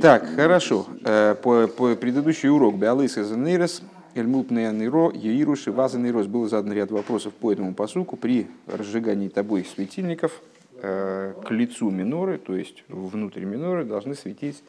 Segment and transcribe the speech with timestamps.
[0.00, 0.86] Так, хорошо.
[1.04, 3.82] Э, по, по предыдущий урок Беалыс из Нейрес,
[4.14, 6.26] Эльмулпнея Нейро, Еиру, Шиваза Нейрос.
[6.26, 10.40] Был задан ряд вопросов по этому посуку при разжигании тобой светильников
[10.76, 14.62] э, к лицу миноры, то есть внутрь миноры, должны светить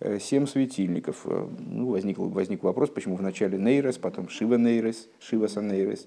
[0.00, 1.26] э, семь светильников.
[1.26, 6.06] Ну, возник, возник вопрос, почему вначале Нейрес, потом Шива Нейрес, Шиваса Нейрес.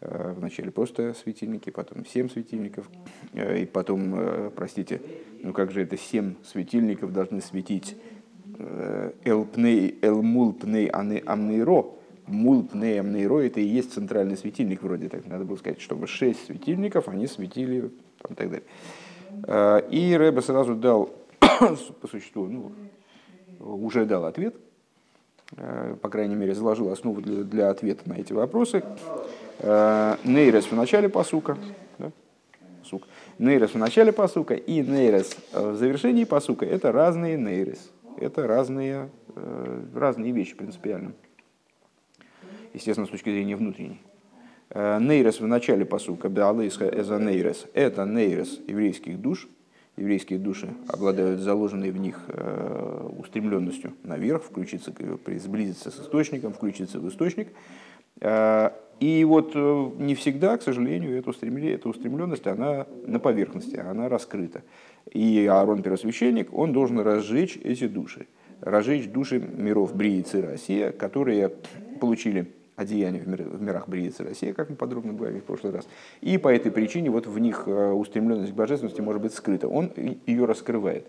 [0.00, 2.86] Э, вначале просто светильники, потом семь светильников,
[3.32, 5.00] э, и потом, э, простите,
[5.42, 7.96] ну как же это семь светильников должны светить
[9.24, 11.86] элпней, элмулпней амнейро,
[12.26, 17.08] мулпней амнейро, это и есть центральный светильник вроде так, надо было сказать, чтобы шесть светильников,
[17.08, 17.90] они светили
[18.22, 19.90] там, и так далее.
[19.90, 22.72] И Рэбе сразу дал, по существу, ну,
[23.60, 24.56] уже дал ответ,
[25.50, 28.82] по крайней мере, заложил основу для, для ответа на эти вопросы.
[29.58, 31.56] Э, нейрес в начале посука,
[31.98, 32.10] да?
[32.84, 33.08] сук.
[33.38, 37.90] Нейрес в начале посука и нейрес в завершении посука– это разные нейрес.
[38.18, 41.12] Это разные, э, разные вещи принципиально.
[42.74, 44.00] Естественно, с точки зрения внутренней.
[44.70, 49.48] Э, нейрес в начале посука, беалейска эза нейрес– это нейрес еврейских душ.
[49.96, 52.20] Еврейские души обладают заложенной в них
[53.18, 54.92] устремленностью наверх, включиться,
[55.38, 57.48] сблизиться с источником, включиться в источник–
[59.00, 64.08] и вот э, не всегда, к сожалению, эта, устремление, эта устремленность, она на поверхности, она
[64.08, 64.62] раскрыта.
[65.12, 68.26] И Аарон Первосвященник, он должен разжечь эти души,
[68.62, 71.52] разжечь души миров Бриицы Россия, которые
[72.00, 75.86] получили одеяние в, мир, в мирах Бриицы Россия, как мы подробно говорили в прошлый раз.
[76.22, 79.68] И по этой причине вот в них э, устремленность к божественности может быть скрыта.
[79.68, 79.92] Он
[80.24, 81.06] ее раскрывает.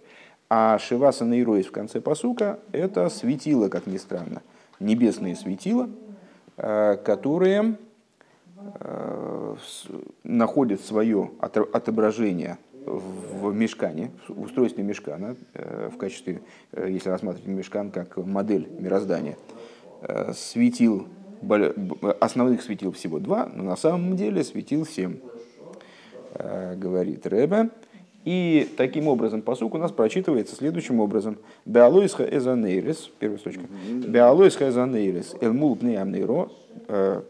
[0.49, 4.41] А Шиваса Нейроис в конце посука– это светило, как ни странно,
[4.81, 5.89] небесные светила–
[6.58, 7.77] которые
[8.80, 9.55] э,
[10.23, 16.41] находят свое отображение в мешкане, в устройстве мешкана, э, в качестве,
[16.75, 19.38] если рассматривать мешкан как модель мироздания,
[20.33, 21.08] светил,
[22.19, 25.18] основных светил всего два, но на самом деле светил семь,
[26.34, 27.69] говорит Рэбе.
[28.27, 31.38] И таким образом посук у нас прочитывается следующим образом.
[31.65, 33.61] Беалоисха эзанейрес, первая строчка.
[33.89, 36.49] Беалоисха эзанейрес, элмул пнеамнейро,
[36.89, 37.21] э,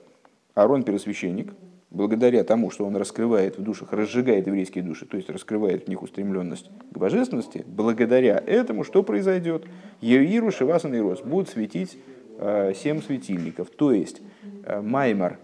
[0.55, 1.53] Арон первосвященник,
[1.91, 6.01] благодаря тому, что он раскрывает в душах, разжигает еврейские души, то есть раскрывает в них
[6.01, 9.65] устремленность к божественности, благодаря этому что произойдет?
[10.01, 11.95] Еиру, Шивасан и Рос будут светить
[12.39, 14.23] э, семь светильников, то есть
[14.65, 15.37] э, Маймар,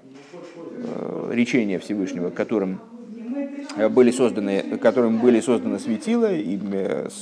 [1.29, 2.79] речение Всевышнего, которым
[3.89, 6.59] были созданы, которым были созданы светила, и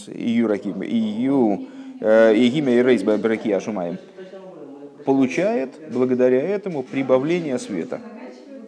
[0.07, 1.67] Юраким, и Ю,
[2.01, 3.97] и Гимя и Рейс Браки Ашумаем,
[5.05, 8.01] получает благодаря этому прибавление света.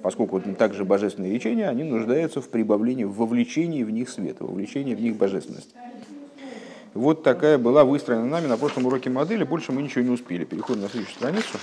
[0.02, 5.02] Поскольку также божественные речения, они нуждаются в прибавлении, в вовлечении в них света, вовлечении в
[5.02, 5.74] них божественности.
[6.94, 9.44] Вот такая была выстроена нами на прошлом уроке модели.
[9.44, 10.44] Больше мы ничего не успели.
[10.44, 11.58] Переходим на следующую страницу.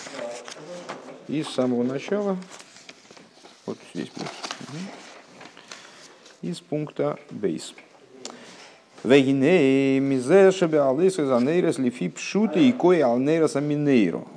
[1.29, 2.37] И с самого начала,
[3.67, 4.31] вот здесь будет
[6.43, 7.75] из пункта бейс.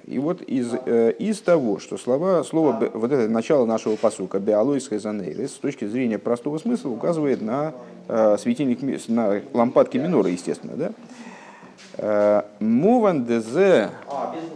[0.06, 5.00] И вот из, э, из того, что слова, слово, вот это начало нашего посука, биалойская
[5.00, 7.74] занейрес, с точки зрения простого смысла, указывает на
[8.08, 10.92] э, светильник, на лампадки минора, естественно, да?
[11.98, 13.90] Э, муван дезе,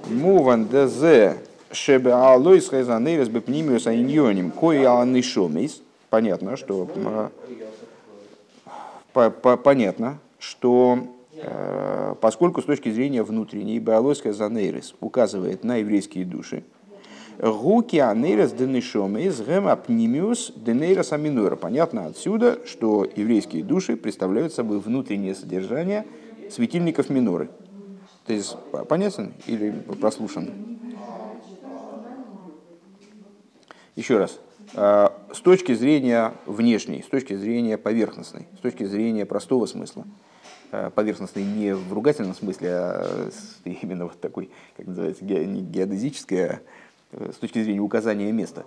[0.09, 1.35] муван дезе,
[1.73, 6.87] шебе алойская занейрес бепнимиус айньоним, кой аланишомис, понятно, что
[9.13, 10.99] по, по, понятно, что
[11.33, 16.63] э, поскольку с точки зрения внутренней биологическая занейрис указывает на еврейские души,
[17.39, 21.55] Гуки анейрес денешомейс гэм апнимиус денейрес аминуэра.
[21.55, 26.07] Понятно отсюда, что еврейские души представляют собой внутреннее содержание
[26.49, 27.49] светильников миноры.
[28.25, 28.57] То есть
[28.89, 30.49] понятен или прослушан?
[33.95, 34.39] Еще раз.
[34.73, 40.05] Э, с точки зрения внешней, с точки зрения поверхностной, с точки зрения простого смысла.
[40.71, 43.29] Э, поверхностной не в ругательном смысле, а
[43.65, 46.61] именно вот такой, как называется, не геодезическая,
[47.13, 48.65] а с точки зрения указания места.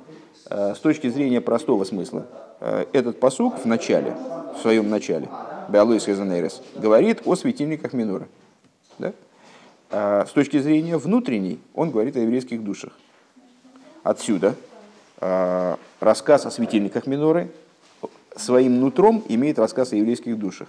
[0.48, 2.26] С точки зрения простого смысла,
[2.94, 4.16] этот посук в начале,
[4.56, 5.28] в своем начале,
[5.68, 8.28] Беалуис Хезанерес, говорит о светильниках Минора.
[8.98, 9.12] Да?
[9.90, 12.92] С точки зрения внутренней, он говорит о еврейских душах.
[14.02, 14.69] Отсюда Э,
[15.20, 17.50] рассказ о светильниках миноры
[18.36, 20.68] своим нутром имеет рассказ о еврейских душах.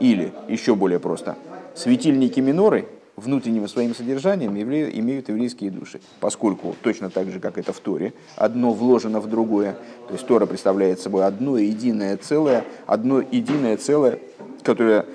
[0.00, 1.36] Или, еще более просто,
[1.74, 7.80] светильники миноры внутренним своим содержанием имеют еврейские души, поскольку точно так же, как это в
[7.80, 13.78] Торе, одно вложено в другое, то есть Тора представляет собой одно единое целое, одно единое
[13.78, 14.18] целое,
[14.62, 15.06] которая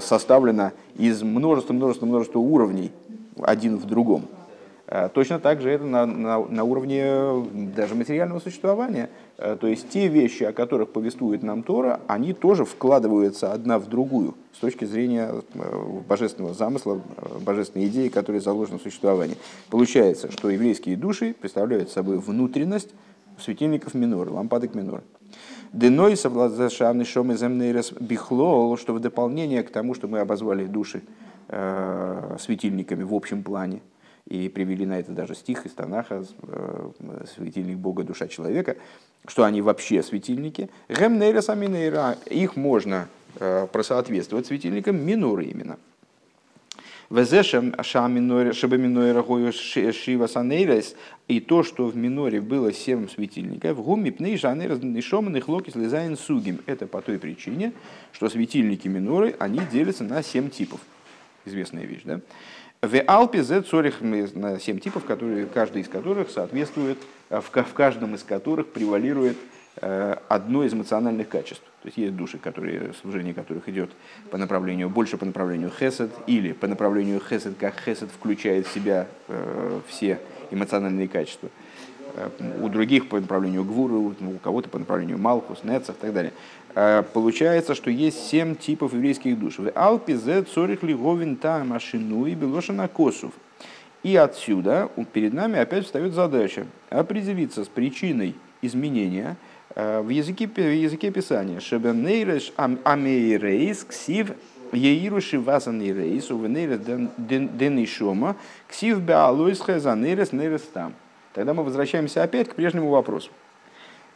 [0.00, 2.92] составлена из множества, множества, множества уровней,
[3.42, 4.26] один в другом.
[5.14, 7.46] Точно так же это на, на, на уровне
[7.76, 9.08] даже материального существования.
[9.36, 14.34] То есть те вещи, о которых повествует нам Тора, они тоже вкладываются одна в другую
[14.52, 15.30] с точки зрения
[16.08, 17.00] божественного замысла,
[17.40, 19.36] божественной идеи, которая заложена в существовании.
[19.68, 22.90] Получается, что еврейские души представляют собой внутренность
[23.38, 25.04] светильников минора, лампадок минора.
[25.72, 31.02] Деной совладзашавный шом из бихлол, что в дополнение к тому, что мы обозвали души
[31.46, 33.82] э, светильниками в общем плане,
[34.26, 36.90] и привели на это даже стих из Танаха, э,
[37.34, 38.76] светильник Бога, душа человека,
[39.26, 40.70] что они вообще светильники.
[40.88, 45.78] Гемнейра саминейра, их можно э, просоответствовать светильникам миноры именно–
[47.10, 48.52] Везешем шива
[50.28, 50.94] санейрес,
[51.26, 56.60] и то, что в миноре было семь светильников, гуми пней жанейрес нишоманных локи слезаин сугим.
[56.66, 57.72] Это по той причине,
[58.12, 60.78] что светильники миноры, они делятся на семь типов.
[61.44, 62.20] Известная вещь, да?
[62.82, 66.98] В Алпе Z цорих на семь типов, которые, каждый из которых соответствует,
[67.28, 69.36] в каждом из которых превалирует
[69.82, 71.62] Э, одно из эмоциональных качеств.
[71.82, 73.90] То есть есть души, которые, служение которых идет
[74.30, 79.06] по направлению, больше по направлению хесед, или по направлению хесед, как хесед включает в себя
[79.28, 81.48] э, все эмоциональные качества.
[82.38, 86.32] Э, у других по направлению гвуру, у кого-то по направлению малхус, нецах и так далее.
[87.12, 89.58] Получается, что есть семь типов еврейских душ.
[89.58, 93.32] В Алпизе цорих лиговин та машину и белошина косов.
[94.04, 99.36] И отсюда перед нами опять встает задача определиться с причиной изменения–
[99.76, 101.60] Э, в языке, в языке Писания.
[101.60, 104.32] Шебенейреш амейрейс ксив
[104.72, 106.80] еируши вазанный рейс, увенейрес
[107.18, 108.36] денишома,
[108.68, 110.94] ксив беалуис хезанейрес нейрес там.
[111.32, 113.30] Тогда мы возвращаемся опять к прежнему вопросу.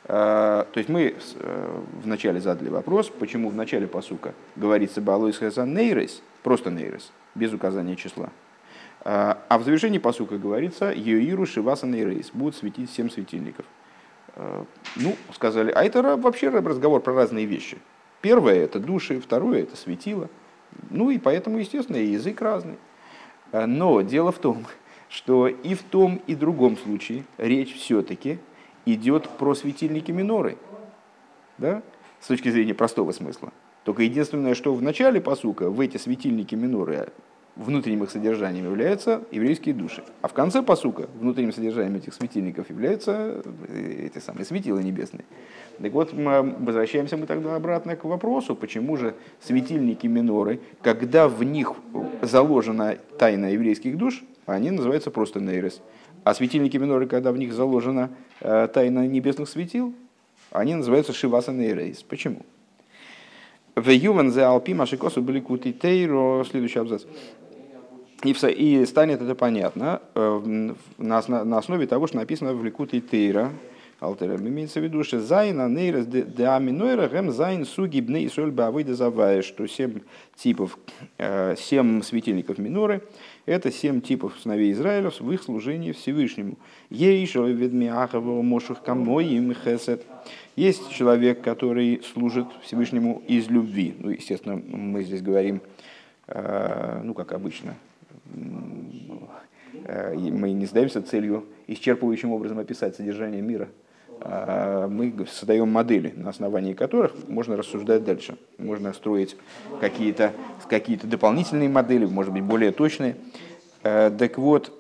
[0.04, 5.74] Э, то есть мы э, вначале задали вопрос, почему в начале посука говорится Балуис Хазан
[5.74, 8.30] Нейрес, просто Нейрес, без указания числа.
[9.06, 13.66] А в завершении посука говорится Йоиру Шиваса Нейрес, будут светить семь светильников.
[14.34, 14.64] Э,
[14.96, 17.78] ну, сказали, а это вообще разговор про разные вещи.
[18.22, 20.28] Первое это души, второе это светило.
[20.90, 22.78] Ну и поэтому, естественно, язык разный.
[23.52, 24.66] Но дело в том,
[25.14, 28.38] что и в том, и в другом случае речь все-таки
[28.84, 30.58] идет про светильники миноры.
[31.56, 31.82] Да?
[32.20, 33.52] С точки зрения простого смысла.
[33.84, 37.12] Только единственное, что в начале посука в эти светильники миноры
[37.54, 40.02] внутренним их содержанием являются еврейские души.
[40.20, 45.24] А в конце посука внутренним содержанием этих светильников являются э, эти самые светила небесные.
[45.80, 51.44] Так вот, мы возвращаемся мы тогда обратно к вопросу, почему же светильники миноры, когда в
[51.44, 51.74] них
[52.20, 55.80] заложена тайна еврейских душ, они называются просто нейрес.
[56.24, 58.10] А светильники миноры, когда в них заложена
[58.40, 59.94] э, тайна небесных светил,
[60.50, 62.02] они называются шиваса нейрейс.
[62.02, 62.42] Почему?
[63.74, 67.04] В Юван за Алпи Машикосу были кутитейро, следующий абзац.
[68.22, 73.50] И, и станет это понятно э, на, на основе того, что написано в Ликуте Тейра,
[74.00, 74.36] Алтера.
[74.36, 78.54] Имеется в виду, что Зайна Нейрес де Аминойра Гэм Зайн Суги Бней Соль
[78.86, 80.00] Завая, что семь
[80.36, 80.78] типов,
[81.18, 83.02] э, семь светильников миноры,
[83.46, 86.56] это семь типов сыновей Израилев в их служении Всевышнему.
[90.56, 93.94] Есть человек, который служит Всевышнему из любви.
[93.98, 95.60] Ну, естественно, мы здесь говорим,
[96.26, 97.74] э, ну, как обычно,
[99.84, 103.68] Э, мы не задаемся целью исчерпывающим образом описать содержание мира.
[104.20, 108.36] А мы создаем модели, на основании которых можно рассуждать дальше.
[108.58, 109.36] Можно строить
[109.80, 110.32] какие-то
[110.68, 113.16] какие дополнительные модели, может быть, более точные.
[113.82, 114.72] Э, так вот,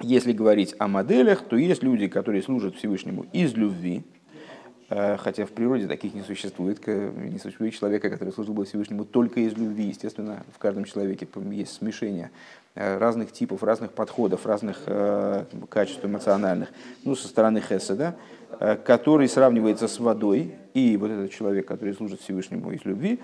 [0.00, 4.04] если говорить о моделях, то есть люди, которые служат Всевышнему из любви,
[4.88, 6.86] хотя в природе таких не существует.
[6.86, 9.84] Не существует человека, который служил бы Всевышнему только из любви.
[9.84, 12.30] Естественно, в каждом человеке есть смешение
[12.74, 16.68] э, разных типов, разных подходов, разных э, качеств эмоциональных.
[17.04, 18.14] Ну, со стороны Хеседа,
[18.84, 20.54] который сравнивается с водой.
[20.74, 23.18] И вот этот человек, который служит Всевышнему из любви,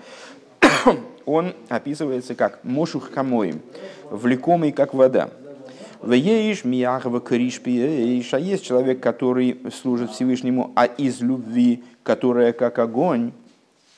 [1.25, 3.61] он описывается как Мошух Камоим,
[4.09, 5.29] влекомый как вода.
[6.03, 8.33] Вееш мияхова кришпиеш.
[8.33, 13.31] А есть человек, который служит Всевышнему, а из любви, которая как огонь,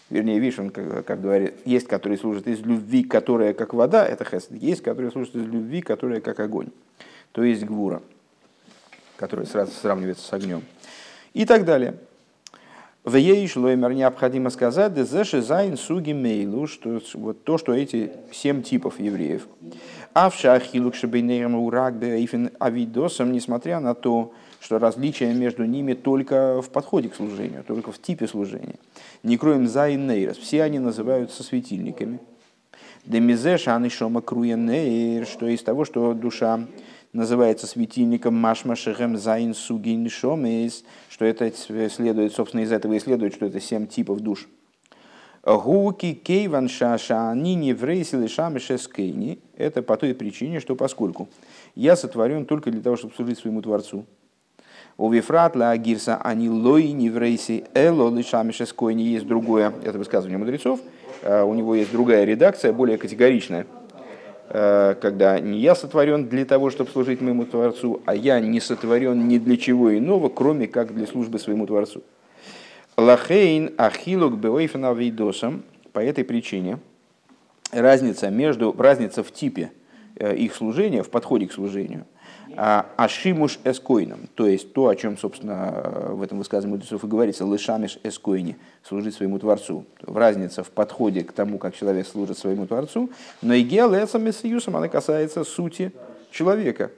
[0.10, 4.24] вернее, видишь, он как, как говорит, есть, который служит из любви, которая как вода, это
[4.24, 6.70] хесед, есть, который служит из любви, которая как огонь,
[7.32, 8.02] то есть гвура,
[9.18, 10.62] который сразу сравнивается с огнем.
[11.34, 11.96] И так далее.
[13.06, 19.00] ויש לומר необходимо сказать, דזה שז' סוגים אלו, что вот то, что эти семь типов
[19.00, 19.48] евреев,
[20.14, 26.64] אף שהחילוק שביניהם הוא רק באופן עבודתם, несмотря на то, что различие между ними только
[26.64, 28.80] в подходе к служению, только в типе служения.
[29.22, 30.38] נקראים ז' נרות.
[30.38, 32.20] Все они называются светильниками.
[33.06, 36.66] Демизеш анишома круенейр, что из того, что душа
[37.16, 41.52] называется светильником Машмашехем Зайн Сугин Шомейс, что это
[41.90, 44.48] следует, собственно, из этого и следует, что это семь типов душ.
[45.44, 49.40] Гуки кейван шаша они не врейсили шамешескейни.
[49.56, 51.30] Это по той причине, что поскольку
[51.76, 54.06] я сотворен только для того, чтобы служить своему Творцу.
[54.98, 59.04] У Вифрат ла гирса они лой не врейси эло лишамешескойни.
[59.04, 60.80] Есть другое, это высказывание мудрецов,
[61.22, 63.68] э, у него есть другая редакция, более категоричная–
[64.48, 69.38] когда не я сотворен для того, чтобы служить моему Творцу, а я не сотворен ни
[69.38, 72.04] для чего иного, кроме как для службы своему Творцу.
[72.98, 75.64] Лахейн ахилук беойфена вейдосом.
[75.94, 76.80] По этой причине
[77.72, 79.72] разница, между, разница в типе
[80.18, 82.06] э, их служения, в подходе к служению–
[82.56, 88.00] ашимуш эскойном, то есть то, о чем, собственно, в этом высказывании мудрецов и говорится, лышамиш
[88.04, 89.86] эскойни, служить своему Творцу.
[90.02, 93.10] Разница в подходе к тому, как человек служит своему Творцу,
[93.42, 95.92] но и геолецам и союзом она касается сути
[96.32, 96.92] человека.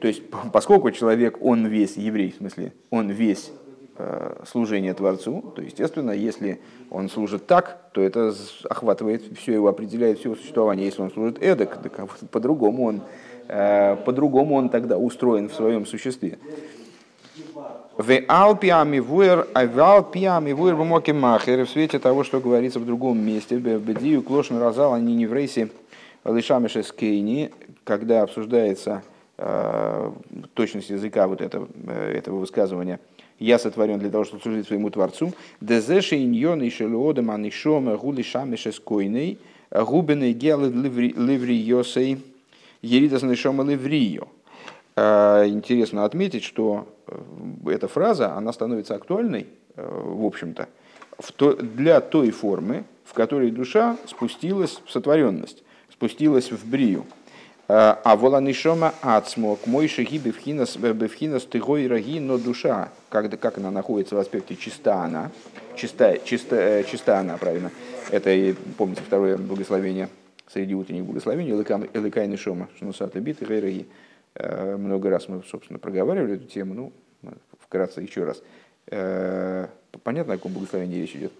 [0.00, 3.50] То есть, поскольку человек, он весь еврей, в смысле, он весь
[3.96, 8.34] э, служение Творцу, то, естественно, если он служит так, то это
[8.68, 10.86] охватывает все его, определяет все его существование.
[10.86, 16.38] Если он служит эдак, так по-другому он Э, по-другому он тогда устроен в своем существе.
[17.98, 19.00] А в Алпиами
[20.52, 20.74] вуэр
[21.64, 25.32] в свете того, что говорится в другом месте, в Бедию Клошн Разал, они не в
[25.32, 25.68] рейсе
[26.24, 27.50] Лишамиша Скейни,
[27.82, 29.02] когда обсуждается
[29.36, 30.12] э,
[30.54, 33.00] точность языка вот этого, э, этого высказывания,
[33.40, 35.32] я сотворен для того, чтобы служить своему Творцу.
[35.60, 38.70] Дезеши иньон и шелуодам анишома гули шамиша
[39.70, 42.18] губены гелы ливри йосей,
[42.82, 44.28] Еридас Нишома Леврио.
[44.96, 47.20] А, интересно отметить, что э,
[47.70, 50.68] эта фраза, она становится актуальной, э, в общем-то,
[51.60, 57.04] для той формы, в которой душа спустилась в сотворенность, спустилась в брию.
[57.68, 63.70] А, а воланишома ацмок, мой шаги бевхинас, бевхинас тыгой раги, но душа, как, как она
[63.70, 65.30] находится в аспекте чиста она,
[65.76, 67.70] чиста, чиста, э, чиста она, правильно,
[68.10, 70.08] это, помните, второе благословение
[70.48, 73.86] среди утренних благословений, Элыкайны Шома, Шнусата Бит и Гейраги.
[74.34, 76.92] Э, много раз мы, собственно, проговаривали эту тему, ну,
[77.60, 78.42] вкратце еще раз.
[78.86, 79.66] Э,
[80.02, 81.32] понятно, о каком благословении речь идет?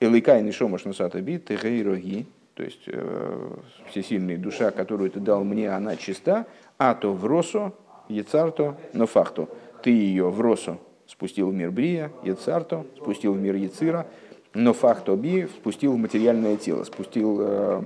[0.00, 2.26] Элыкайны Шома, Шнусата Бит и Гейраги.
[2.54, 3.50] То есть, э,
[3.90, 6.46] всесильная душа, которую ты дал мне, она чиста,
[6.78, 7.72] а то в росо,
[8.08, 9.48] ецарто, но факту.
[9.82, 14.06] Ты ее в росо спустил в мир Брия, ецарто, спустил в мир Яцира,
[14.54, 17.82] но факт оби спустил в материальное тело, спустил э,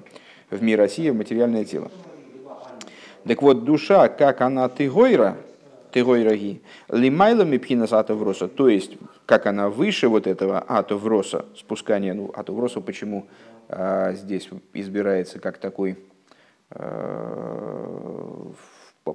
[0.50, 1.90] в мир России в материальное тело.
[3.25, 5.37] Так вот, душа, как она тыгойра,
[5.90, 8.96] тыгойраги, лимайлами пхинас атовроса, то есть,
[9.26, 13.26] как она выше вот этого атовроса, спускания, ну, атовроса почему
[13.68, 15.98] э, здесь избирается как такой,
[16.70, 18.44] э,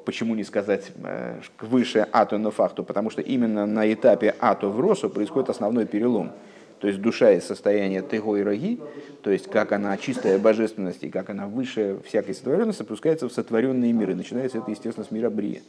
[0.06, 4.80] почему не сказать э, выше ато на факту, потому что именно на этапе ато в
[4.80, 6.32] росу происходит основной перелом–
[6.84, 8.78] то есть душа из состояния тего и роги,
[9.22, 13.94] то есть как она чистая божественность и как она выше всякой сотворенности, опускается в сотворенные
[13.94, 14.16] миры.
[14.16, 15.62] Начинается это, естественно, с мира Брия.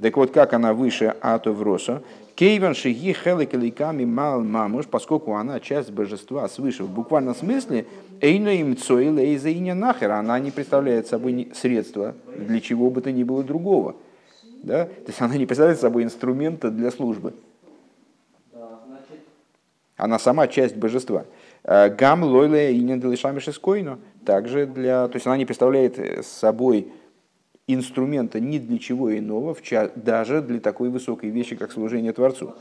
[0.00, 2.02] Так вот, как она выше Ато Вроса,
[2.34, 7.86] Кейван Шиги Хеликаликами Мал Мамуш, поскольку она часть божества свыше, в буквальном смысле,
[8.20, 13.22] Эйно им Цоил Эйзаиня Нахер, она не представляет собой средства для чего бы то ни
[13.22, 13.94] было другого.
[14.64, 14.86] Да?
[14.86, 17.34] То есть она не представляет собой инструмента для службы.
[19.96, 21.24] Она сама часть божества.
[21.62, 22.98] Э, гам лойле и не
[24.24, 25.08] Также для...
[25.08, 26.92] То есть она не представляет э, собой
[27.66, 29.56] инструмента ни для чего иного,
[29.94, 32.54] даже для такой высокой вещи, как служение Творцу.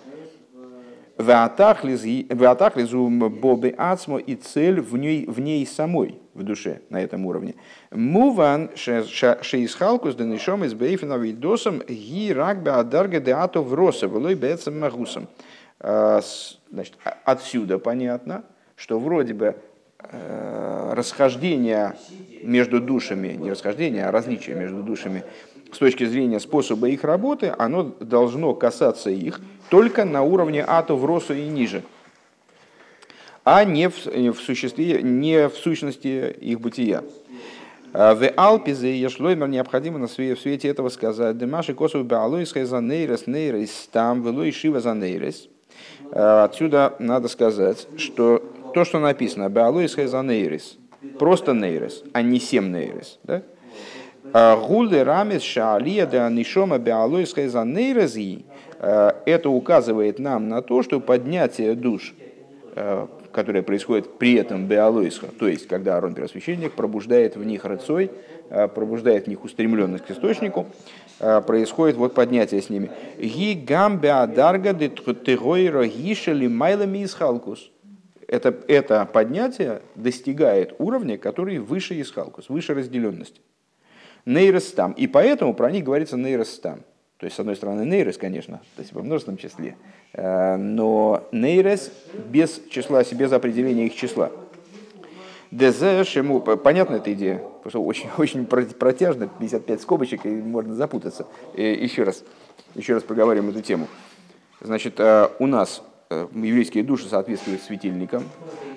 [1.17, 7.53] Веатахлизу бобы ацмо и цель в ней, в ней самой, в душе, на этом уровне.
[7.91, 14.79] Муван шеисхалкус денишом из бейфена видосом ги рагбе адарга де ато в роса, влой бецам
[14.79, 15.23] магусом.
[15.23, 15.52] Э,
[15.83, 19.57] значит, а, отсюда понятно, что вроде бы
[19.99, 21.95] э, расхождение
[22.41, 25.23] между душами, не расхождение, а различие между душами
[25.71, 31.33] с точки зрения способа их работы, оно должно касаться их только на уровне атов, росу
[31.33, 31.83] и ниже,
[33.43, 37.03] а не в, в, существе, не в сущности их бытия.
[37.91, 43.27] Э, в Алпизе Ешлоймер необходимо на свете, в свете этого сказать, Демаши косу беалуис нейрес
[43.27, 45.52] нейрес там, велой шива за нейрес, Э,
[46.13, 48.41] отсюда надо сказать, что
[48.73, 50.77] то, что написано «Беалуис хезанейрис»,
[51.19, 53.41] просто нейрис, а не сем нейрис, да?
[54.55, 58.45] Гулы рамес шаалия да нишома биалойская за нейрозии.
[58.79, 62.15] Это указывает нам на то, что поднятие душ,
[63.31, 68.11] которое происходит при этом биалойска, то есть когда Арон Первосвященник пробуждает в них рыцой,
[68.73, 70.67] пробуждает в них устремленность к источнику,
[71.47, 72.91] происходит вот поднятие с ними.
[73.17, 77.69] Ги гамбя дарга де тегойра гишели майлами из халкус
[78.33, 83.41] это, это поднятие достигает уровня, который выше Исхалкус, выше разделенности.
[84.25, 84.93] Нейрос там.
[84.93, 86.79] И поэтому про них говорится нейрос там.
[87.17, 89.77] То есть, с одной стороны, нейрос, конечно, то есть во множественном числе,
[90.13, 91.91] э, но нейрос
[92.29, 94.31] без числа, без определения их числа.
[95.57, 101.27] ДЗ, ему понятна эта идея, потому что очень, очень протяжно, 55 скобочек, и можно запутаться.
[101.55, 102.23] Еще раз,
[102.75, 103.87] еще раз проговорим эту тему.
[104.61, 105.83] Значит, э, у нас
[106.13, 108.23] Э, еврейские души соответствуют светильникам.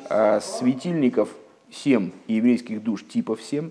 [0.09, 1.29] А светильников
[1.71, 3.71] 7 и еврейских душ типов 7.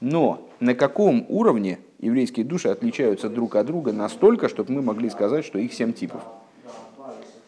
[0.00, 5.44] Но на каком уровне еврейские души отличаются друг от друга настолько, чтобы мы могли сказать,
[5.44, 6.20] что их 7 типов?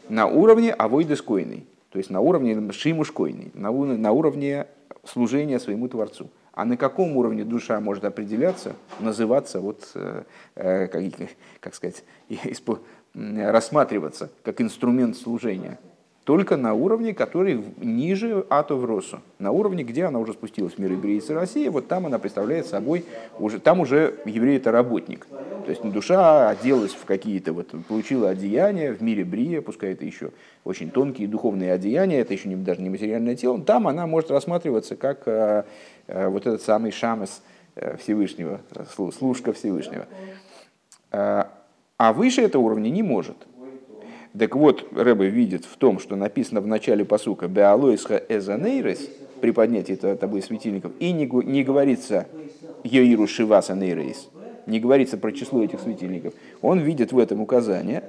[0.08, 1.66] На уровне авойдескойный,
[1.98, 4.68] то есть на уровне шимушкойный, на, на уровне
[5.02, 6.30] служения своему Творцу.
[6.52, 10.22] А на каком уровне душа может определяться, называться, вот, э,
[10.54, 11.02] э как,
[11.58, 12.04] как сказать,
[13.14, 15.80] рассматриваться как инструмент служения
[16.28, 21.32] только на уровне, который ниже Атовросу, на уровне, где она уже спустилась в мир Ибрейцы
[21.32, 23.06] России, вот там она представляет собой,
[23.38, 25.26] уже, там уже еврей это работник.
[25.30, 30.32] То есть душа оделась в какие-то, вот, получила одеяния в мире Брия, пускай это еще
[30.64, 34.96] очень тонкие духовные одеяния, это еще не, даже не материальное тело, там она может рассматриваться
[34.96, 35.64] как э,
[36.08, 37.40] э, вот этот самый шамес
[37.74, 38.60] э, Всевышнего,
[39.16, 40.04] служка Всевышнего.
[41.10, 41.44] Э,
[41.96, 43.47] а выше этого уровня не может.
[44.38, 49.08] Так вот, Рэбе видит в том, что написано в начале посука «Беалоисха эзанейрес»
[49.40, 52.26] при поднятии тобой светильников, и не, не говорится
[52.84, 54.28] «Йоиру шиваса нейрейс»,
[54.66, 56.34] не говорится про число этих светильников.
[56.62, 58.04] Он видит в этом указание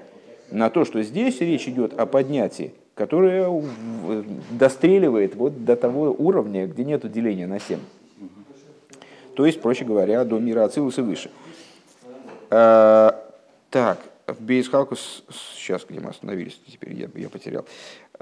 [0.51, 3.49] на то, что здесь речь идет о поднятии, которое
[4.51, 7.79] достреливает вот до того уровня, где нет деления на 7.
[9.35, 11.31] То есть, проще говоря, до мира Ацилуса выше.
[12.49, 13.15] А,
[13.69, 13.99] так,
[14.39, 15.23] Бейсхалкус,
[15.55, 17.65] сейчас где мы остановились, теперь я, я потерял.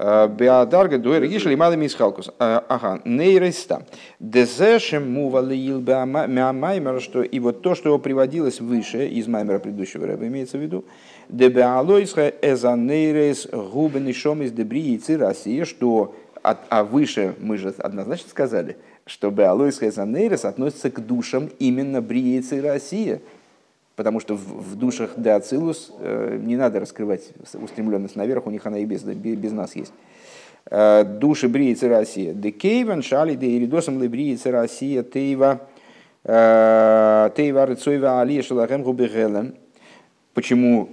[0.00, 2.30] А, Беадарга дуэр гишли малыми из халкус.
[2.38, 3.84] А, ага, нейреста.
[4.20, 10.56] Дезешем мувалиил маймер, что и вот то, что приводилось выше из маймера предыдущего рэба, имеется
[10.56, 10.84] в виду.
[11.28, 17.74] Дебеалойсха эза нейрес губен и шом из дебри и России, что а выше мы же
[17.78, 23.20] однозначно сказали, что Беалойсха эза нейрес относится к душам именно Бриицы России
[23.98, 28.78] потому что в, в душах Деоцилус э, не надо раскрывать устремленность наверх, у них она
[28.78, 29.92] и без, без нас есть.
[30.70, 32.32] Э, души бриицы Россия.
[32.32, 35.66] Декейвен шали де иридосом ли бриицы Россия тейва
[36.22, 39.56] э, тейва рыцойва алия шалахем губегелем.
[40.32, 40.90] Почему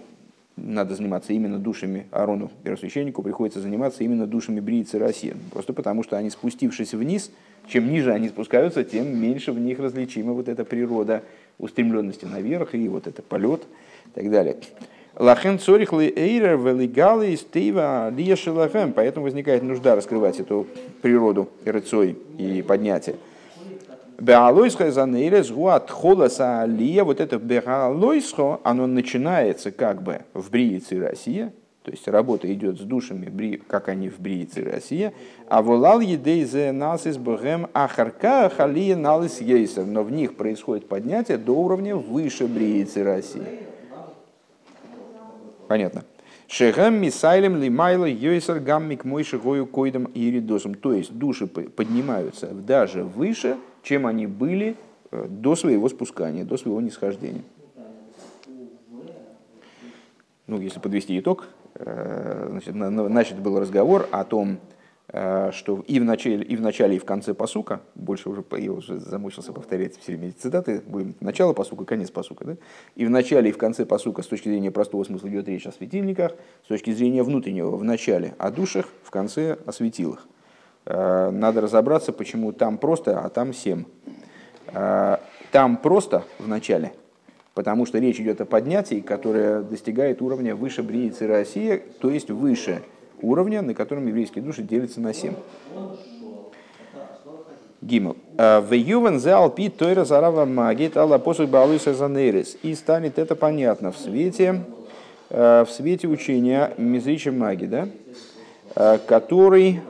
[0.58, 5.36] надо заниматься именно душами Арону, первосвященнику, приходится заниматься именно душами Бриицы России.
[5.52, 7.32] Просто потому, что они, спустившись вниз,
[7.68, 11.24] чем ниже они спускаются, тем меньше в них различима вот эта природа
[11.58, 13.64] устремленности наверх и вот это полет
[14.06, 14.58] и так далее.
[15.18, 18.14] Лахен цорих эйрер велигалы из тейва.
[18.96, 20.68] Поэтому возникает нужда раскрывать эту
[21.02, 23.16] природу рыцой и поднятие.
[24.18, 27.04] Беалойсха занейрес гуат холоса алия.
[27.04, 31.52] Вот это беалойсхо, оно начинается как бы в Бриице Россия,
[31.86, 35.14] то есть работа идет с душами, как они в Бриице Россия.
[35.48, 39.86] А волал едейзе нас из богем ахарка халия налис ейсер.
[39.86, 43.44] Но в них происходит поднятие до уровня выше Бриицы России.
[45.68, 46.06] Понятно.
[46.48, 50.74] Шехам мисайлем лимайла йойсер гаммик мойши гою койдам иридосом.
[50.74, 54.76] То есть души поднимаются даже выше, чем они были
[55.12, 57.44] э, до своего спускания, до своего нисхождения.
[60.48, 64.60] Ну, если подвести итог, Э, значит, начат был разговор о том,
[65.10, 68.72] э, что и в начале, и в начале, и в конце посука, больше уже я
[68.72, 72.58] уже замучился повторять все время эти цитаты, будем начало посука, конец посука, да?
[72.96, 75.74] и в начале, и в конце посука с точки зрения простого смысла идет речь о
[75.74, 80.26] светильниках, с точки зрения внутреннего в начале о душах, в конце о светилах.
[80.86, 83.86] Э, надо разобраться, почему там просто, а там семь.
[85.52, 86.92] Там просто в начале–
[87.56, 92.84] потому что речь идет о поднятии, которое достигает уровня выше Бриицы России, то есть выше
[93.22, 95.34] уровня, на котором еврейские души делятся на семь.
[97.82, 98.18] Гимл.
[98.38, 102.58] «А, в Ювен зал пи тойра зарава магит алла посух балыса занерис.
[102.62, 104.64] И станет это понятно в свете,
[105.30, 107.90] в свете учения Мизрича Магида,
[108.76, 109.82] а, который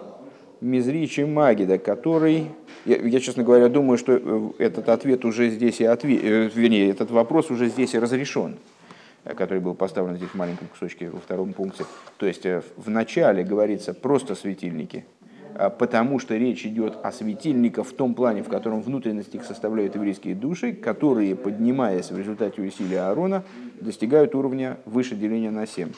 [0.62, 2.50] Мизрича Магида, который
[2.86, 6.90] Я, я, честно говоря, думаю, что э, этот ответ уже здесь и ответ, э, вернее,
[6.90, 8.58] этот вопрос уже здесь и разрешен,
[9.24, 11.86] э, который был поставлен здесь в маленьком кусочке во втором пункте.
[12.18, 15.04] То есть в начале говорится просто светильники,
[15.56, 19.96] а потому что речь идет о светильниках в том плане, в котором внутренности их составляют
[19.96, 23.44] еврейские души, которые, поднимаясь в результате усилия Аарона,
[23.82, 25.90] достигают уровня выше деления на 7.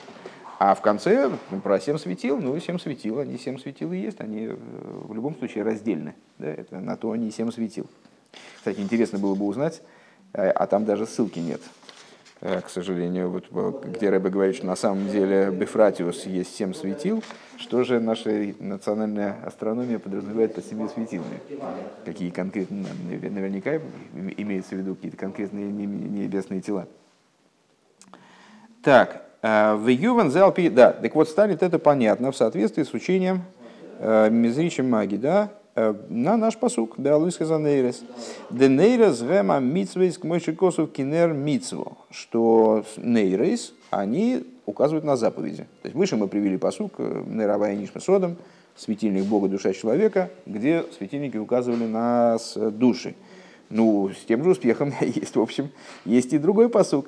[0.60, 1.30] А в конце
[1.64, 5.36] про семь светил, ну, семь светил, они семь светил и есть, они э, в любом
[5.36, 6.16] случае раздельны.
[6.40, 7.88] Да, это на то они семь светил.
[8.56, 9.84] Кстати, интересно было бы узнать,
[10.34, 11.62] э, а там даже ссылки нет,
[12.42, 17.24] э, к сожалению, вот, где Рэбе говорит, что на самом деле Бефратиус есть семь светил,
[17.58, 21.40] что же наша национальная астрономия подразумевает под семью светилами?
[22.04, 23.76] Какие конкретно, наверняка
[24.38, 26.88] имеется в виду какие-то конкретные небесные тела.
[28.82, 29.27] Так,
[29.76, 33.44] в Юван Залпи, да, так вот станет это понятно в соответствии с учением
[34.00, 38.02] э, Мизричем Маги, да, э, на наш посук, да, Луиска Занейрес.
[38.50, 45.66] Денейрес гема митсвейс к мойшикосу кинер митсву, что нейрес, они указывают на заповеди.
[45.82, 48.38] То есть выше мы привели посук Нейравая Нишма Содом,
[48.76, 53.16] светильник Бога, душа человека, где светильники указывали на души.
[53.70, 55.70] Ну, с тем же успехом есть, в общем,
[56.06, 57.08] есть и другой посук.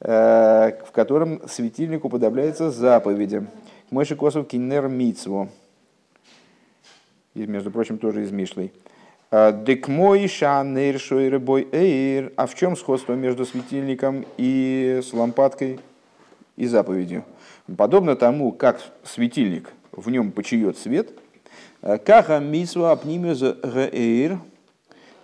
[0.00, 3.48] Э, в котором светильник уподобляется заповедям.
[3.90, 5.48] Мойши Косов Киннер Мицво.
[7.34, 8.72] И, между прочим, тоже из Мишлей.
[9.30, 12.30] «Э, Дек мой шанейр шойры бой эйр.
[12.36, 15.80] А в чем сходство между светильником и с лампадкой
[16.56, 17.24] и заповедью?
[17.76, 21.18] Подобно тому, как светильник, в нем почиет свет,
[21.80, 24.38] э, Каха мисва апнимиус эйр–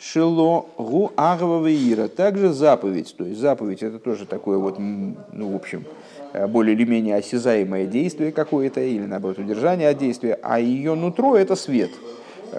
[0.03, 2.09] Шило гу агвавеира.
[2.09, 3.15] Также заповедь.
[3.17, 5.85] То есть заповедь это тоже такое вот, ну, в общем,
[6.33, 11.37] э, более или менее осязаемое действие какое-то, или наоборот, удержание от действия, а ее нутро
[11.37, 11.93] это свет.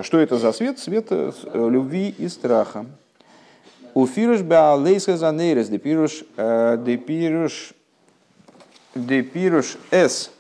[0.04, 0.80] Что это за свет?
[0.80, 2.86] Свет э, э, любви и страха.
[3.94, 7.74] У фируш беалейска занейрес, де пируш, де пируш,
[8.96, 10.32] де пируш эс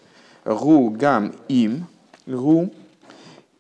[0.45, 1.85] гу гам им,
[2.25, 2.71] гу,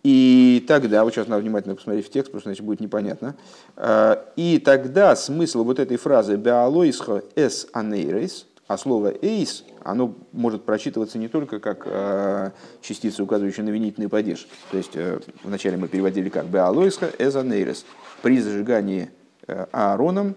[0.03, 3.35] и тогда, вот сейчас надо внимательно посмотреть в текст, потому что иначе будет непонятно.
[3.77, 10.63] А, и тогда смысл вот этой фразы «беалоисхо эс анейрес», а слово «эйс», оно может
[10.63, 14.47] прочитываться не только как а, частица, указывающая на винительный падеж.
[14.71, 17.85] То есть э, вначале мы переводили как «беалоисхо эс анейрес»
[18.21, 19.09] при зажигании
[19.47, 20.35] э, Аароном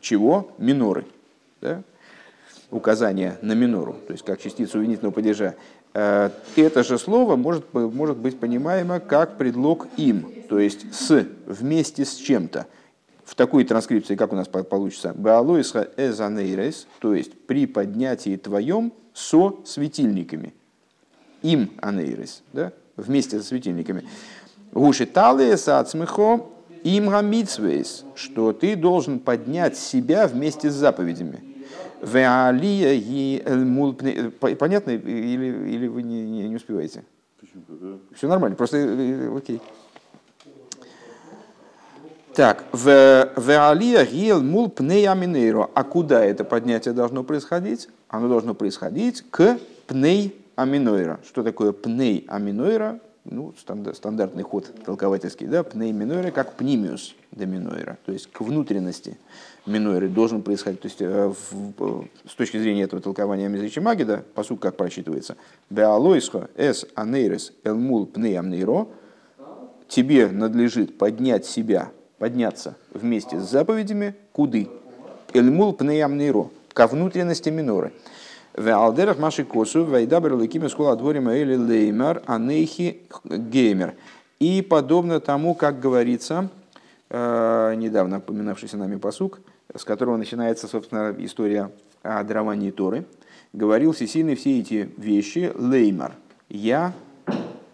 [0.00, 0.52] чего?
[0.58, 1.04] Миноры.
[1.60, 1.82] Да?
[2.70, 5.54] Указание на минору, то есть как частицу винительного падежа.
[5.94, 12.04] Э, это же слово может, может быть понимаемо как предлог им, то есть с, вместе
[12.04, 12.66] с чем-то.
[13.24, 19.56] В такой транскрипции, как у нас получится, «Беалоисха эзанейрес», то есть при поднятии твоем со
[19.64, 20.54] светильниками.
[21.42, 22.72] Им анейрес, да?
[22.96, 24.04] вместе со светильниками.
[24.72, 26.46] Гуши талиес ацмихо
[26.84, 31.55] им гамитсвейс, что ты должен поднять себя вместе с заповедями.
[32.06, 33.42] Веалия и
[34.54, 37.04] Понятно или, или вы не, не, не успеваете?
[38.14, 39.60] Все нормально, просто э, э, окей.
[42.34, 42.86] Так, в
[43.36, 45.06] Веалия гил мул пней.
[45.08, 47.88] А куда это поднятие должно происходить?
[48.08, 51.20] Оно должно происходить к пней аминойра.
[51.24, 53.00] Что такое пней аминойра?
[53.24, 59.18] Ну, стандартный ход толковательский, да, пней минойра как пнимиус до минойра, то есть к внутренности
[59.66, 60.80] минойры должен происходить.
[60.80, 65.36] То есть э, в, с точки зрения этого толкования Мизричи Магида, посуд как просчитывается,
[65.70, 68.88] «Беалойсхо эс анейрес элмул пнеям нейро»
[69.88, 74.68] тебе надлежит поднять себя, подняться вместе с заповедями куды?
[75.32, 77.92] Эльмул пнеям нейро, ко внутренности миноры.
[78.54, 83.94] В алдерах маши косу вайдабер лекиме скула дворима или леймар анейхи геймер.
[84.38, 86.48] И подобно тому, как говорится,
[87.10, 89.40] э, недавно упоминавшийся нами посук,
[89.74, 91.70] с которого начинается, собственно, история
[92.02, 93.06] о даровании Торы,
[93.52, 96.12] говорил всесильный все эти вещи, леймар,
[96.48, 96.92] я,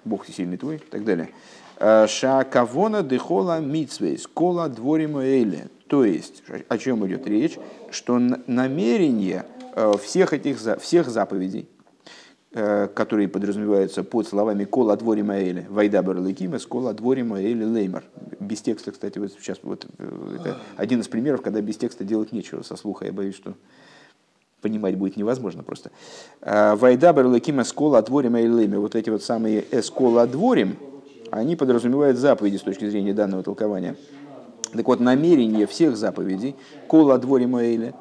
[0.04, 1.30] Бог всесильный твой, и так далее.
[1.78, 5.68] «Э, Шакавона дехола митсвейс, кола дворим эйле.
[5.88, 7.58] То есть, о чем идет речь,
[7.90, 11.68] что намерение э, всех этих всех заповедей,
[12.52, 18.04] которые подразумеваются под словами «кола двори маэли», «вайда барлыкимес», «кола двори маэли леймар».
[18.40, 22.30] Без текста, кстати, вот сейчас вот, э, это один из примеров, когда без текста делать
[22.32, 23.06] нечего со слуха.
[23.06, 23.54] Я боюсь, что
[24.60, 25.92] понимать будет невозможно просто.
[26.42, 28.80] Э, «Вайда барлыкимес», «кола двори маэли леймар».
[28.80, 30.76] Вот эти вот самые «эскола дворим»,
[31.30, 33.96] они подразумевают заповеди с точки зрения данного толкования.
[34.74, 36.54] Так вот, намерение всех заповедей
[36.86, 37.94] «кола двори маэли»,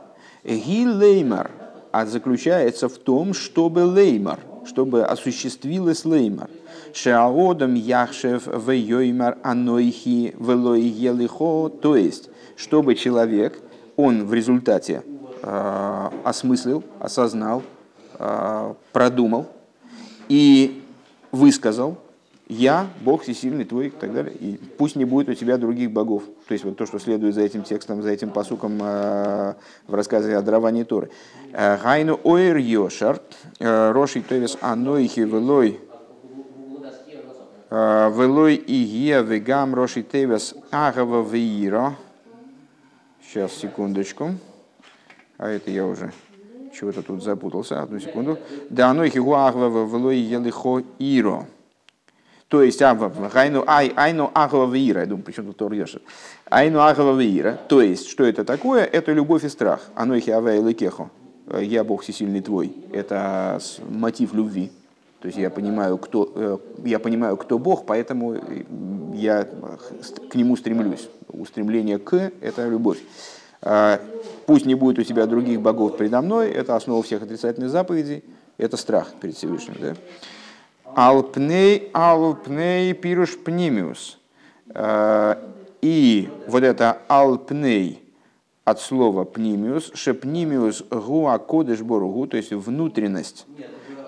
[0.44, 1.52] «ги леймар»,
[1.92, 6.50] а заключается в том, чтобы леймар, чтобы осуществилась леймар.
[6.94, 11.70] Шаодам яхшев в йоймар анойхи велой елихо.
[11.70, 13.60] То есть, чтобы человек,
[13.96, 15.04] он в результате
[15.42, 17.64] э, осмыслил, осознал,
[18.20, 19.48] э, продумал
[20.28, 20.84] и
[21.32, 21.98] высказал,
[22.52, 24.34] я, Бог всесильный твой и так далее.
[24.34, 26.24] И пусть не будет у тебя других богов.
[26.48, 29.54] То есть вот то, что следует за этим текстом, за этим посуком э,
[29.88, 31.10] в рассказе о даровании Торы.
[31.54, 33.22] Гайну оэр йошар,
[33.60, 35.80] роши тевес анойхи велой
[37.70, 41.96] велой игия вегам роши тевес агава веира.
[43.24, 44.32] Сейчас, секундочку.
[45.38, 46.12] А это я уже
[46.78, 47.82] чего-то тут запутался.
[47.82, 48.38] Одну секунду.
[48.70, 51.46] Да анойхи гуагва велой елихо иро.
[52.52, 56.02] То есть, айну айну агава я думаю, почему тут Тор Йошер.
[56.50, 58.84] Айну агава то есть, что это такое?
[58.84, 59.80] Это любовь и страх.
[59.96, 61.10] Оно их авэ кехо.
[61.62, 62.74] Я Бог всесильный твой.
[62.92, 63.58] Это
[63.90, 64.70] мотив любви.
[65.22, 68.36] То есть я понимаю, кто, э, я понимаю, кто Бог, поэтому
[69.14, 69.48] я
[70.30, 71.08] к нему стремлюсь.
[71.30, 72.98] Устремление к– это любовь.
[73.62, 74.02] А,
[74.46, 78.26] пусть не будет у тебя других богов предо мной, это основа всех отрицательных заповедей,
[78.58, 79.76] это страх перед Всевышним.
[79.80, 79.96] Да?
[80.96, 84.20] Алпней, алпней пируш пнимиус.
[85.82, 88.04] И вот это алпней
[88.64, 93.46] от слова пнимиус, шепнимиус гуа кодыш боругу, то есть внутренность.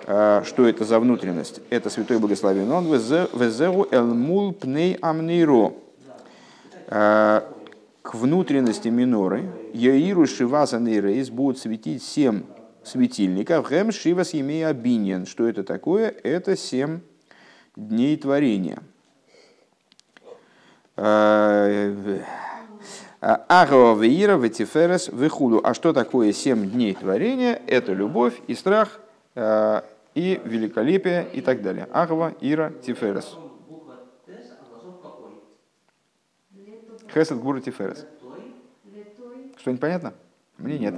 [0.04, 1.60] Что это за внутренность?
[1.70, 5.72] Это святой благословен он везеу элмул пней амнейро.
[6.88, 12.42] К внутренности миноры, Яиру Шиваса Нейрейс будут светить семь
[12.84, 13.68] светильников.
[13.68, 15.26] Гэм Шивас Емей Абиньян.
[15.26, 16.14] Что это такое?
[16.22, 17.00] Это семь
[17.76, 18.78] дней творения.
[23.20, 25.60] Агава Веира Ветиферес Вехуду.
[25.64, 27.60] А что такое семь дней творения?
[27.66, 29.00] Это любовь и страх
[29.34, 29.82] э,
[30.14, 31.88] и великолепие и так далее.
[31.92, 33.36] Агава, Ира, Тиферес.
[37.12, 38.06] Хесед, Гура, Тиферес.
[39.56, 40.14] Что-нибудь понятно?
[40.58, 40.94] Мне нет.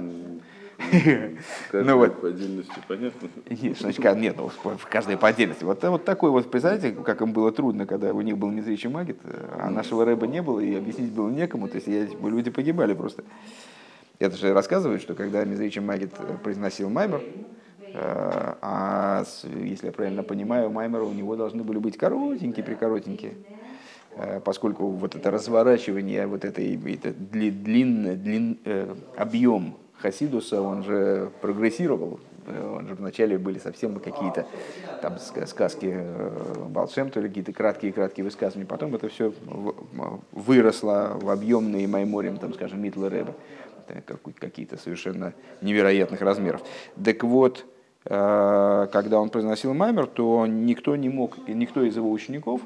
[1.73, 2.21] Ну вот.
[2.21, 3.29] по отдельности понятно?
[3.49, 5.63] Нет, значит, нет, ну, в каждой по отдельности.
[5.63, 9.19] Вот, вот такой вот, представляете, как им было трудно, когда у них был незрячий магит,
[9.51, 13.23] а нашего рэба не было, и объяснить было некому, то есть я, люди погибали просто.
[14.19, 16.11] Это же рассказывают, что когда незрячий магит
[16.43, 17.23] произносил маймер,
[17.93, 23.33] э, а если я правильно понимаю, маймеры у него должны были быть коротенькие, прикоротенькие
[24.15, 31.31] э, поскольку вот это разворачивание, вот это, это длинный длин, э, объем Хасидуса, он же
[31.41, 32.19] прогрессировал.
[32.47, 34.45] Он же вначале были совсем какие-то
[35.01, 38.65] там сказки э, Балшемта или какие-то краткие-краткие высказывания.
[38.65, 39.33] Потом это все
[40.31, 43.33] выросло в объемные Майморем, там, скажем, Митла Рэба.
[44.39, 46.61] Какие-то совершенно невероятных размеров.
[47.03, 47.65] Так вот,
[48.05, 52.61] э, когда он произносил Маймер, то никто не мог, никто из его учеников,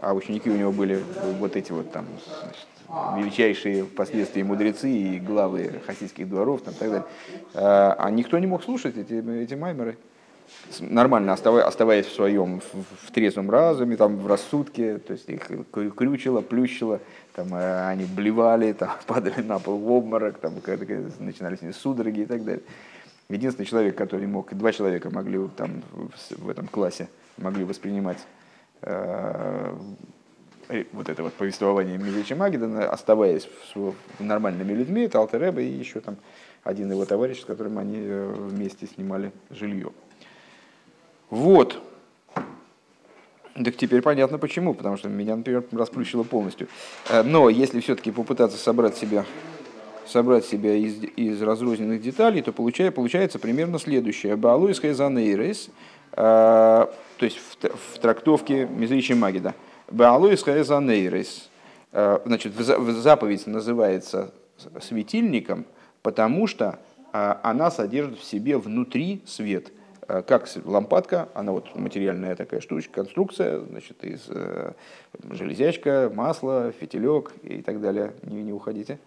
[0.00, 1.00] а ученики у него были
[1.40, 2.06] вот эти вот там
[2.40, 2.66] значит,
[3.16, 7.06] величайшие впоследствии мудрецы и главы хасидских дворов там, так далее.
[7.54, 9.98] А, а никто не мог слушать эти, эти маймеры.
[10.78, 17.00] Нормально оставаясь, в своем в, трезвом разуме, там, в рассудке, то есть их крючило, плющило,
[17.34, 20.54] там, э, они блевали, там, падали на пол в обморок, там,
[21.18, 22.62] начинались судороги и так далее.
[23.28, 25.82] Единственный человек, который мог, два человека могли там,
[26.30, 28.18] в, этом классе могли воспринимать
[28.82, 29.74] Э,
[30.92, 33.48] вот это вот повествование Милича Магедана, оставаясь
[34.18, 36.16] нормальными людьми, это Алтереба и еще там
[36.64, 39.92] один его товарищ, с которым они э, вместе снимали жилье.
[41.30, 41.80] Вот.
[43.54, 46.66] Так теперь понятно почему, потому что меня, например, расплющило полностью.
[47.08, 49.24] Э, но если все-таки попытаться собрать себя,
[50.06, 54.34] собрать себя из, из разрозненных деталей, то получая, получается примерно следующее.
[54.34, 55.70] Баалуис Хайзанейрес,
[56.12, 59.54] то есть в, в трактовке Мизричи Магида–
[59.88, 61.48] Баалуис Хаэзанейрис.
[61.92, 64.32] Э, значит, заповедь называется
[64.80, 65.64] светильником,
[66.02, 66.80] потому что
[67.12, 69.70] э, она содержит в себе внутри свет.
[70.08, 74.28] Э, как лампадка, она вот материальная такая штучка, конструкция, значит, из
[75.30, 78.98] железячка, масло, фитилек и так далее, не, не уходите.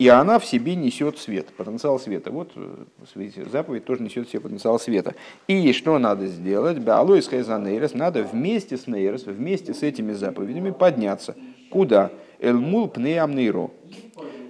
[0.00, 2.30] И она в себе несет свет, потенциал света.
[2.30, 5.14] Вот э, заповедь тоже несет в себе потенциал света.
[5.46, 6.78] И что надо сделать?
[6.78, 7.92] Беалоис хайзанейрес.
[7.92, 11.36] Надо вместе с нейрес, вместе с этими заповедями подняться.
[11.70, 12.12] Куда?
[12.38, 13.72] Элмул пнеам нейро.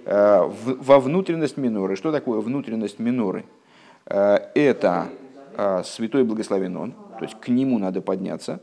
[0.05, 1.97] Э, во внутренность миноры.
[1.97, 3.43] Что такое внутренность миноры?
[4.05, 5.09] Э, это
[5.83, 8.61] святой благословен он, то есть к нему надо подняться.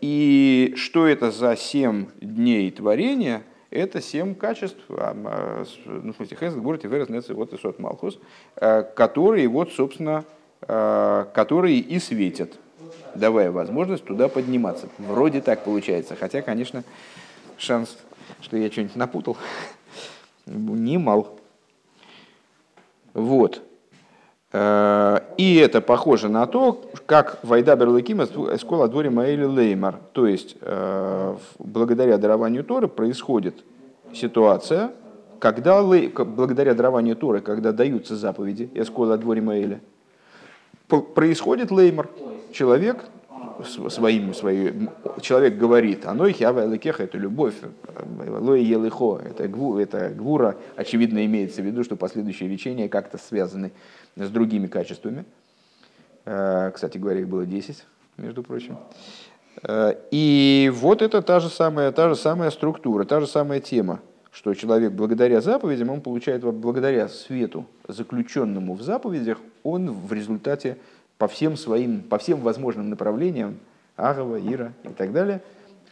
[0.00, 6.60] И что это за семь дней творения– это семь качеств, а, ну, в смысле, Хесед,
[6.60, 8.18] Гурти, Верес, Неци, вот и Сот Малхус,
[8.56, 10.24] э, которые, вот, собственно,
[10.62, 12.58] э, которые и светят.
[13.14, 14.88] давая возможность туда подниматься.
[14.98, 16.14] Вроде так получается.
[16.16, 16.84] Хотя, конечно,
[17.56, 17.96] шанс,
[18.40, 19.36] что я что-нибудь напутал,
[20.46, 21.38] немал.
[23.14, 23.65] Вот.
[24.58, 29.96] Э, и это похоже на то, как Вайда Берлакима Эскола Дворе Маэли Леймар.
[30.12, 33.62] То есть, э, благодаря дарованию Торы происходит
[34.14, 34.92] ситуация,
[35.40, 39.80] когда благодаря дарованию Торы, когда даются заповеди Эскола Дворе Маэли,
[41.14, 42.08] происходит Леймар.
[42.50, 43.04] Человек
[43.64, 44.90] своим, своим,
[45.20, 47.54] человек говорит, оно их ява это любовь,
[48.40, 53.72] лой елыхо, это, гву, это гвура, очевидно имеется в виду, что последующие лечения как-то связаны
[54.16, 55.24] с другими качествами.
[56.24, 57.84] Э, кстати говоря, их было 10,
[58.16, 58.78] между прочим.
[59.62, 64.00] Э, и вот это та же самая, та же самая структура, та же самая тема,
[64.32, 70.76] что человек благодаря заповедям, он получает, благодаря свету, заключенному в заповедях, он в результате
[71.18, 73.58] по всем своим, по всем возможным направлениям,
[73.96, 75.40] Агава, Ира и так далее,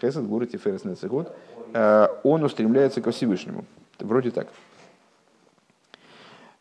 [0.00, 1.34] Хесед, Гура, Тиферес, Нецегот,
[1.72, 3.64] э, он устремляется ко Всевышнему.
[3.98, 4.48] Вроде так.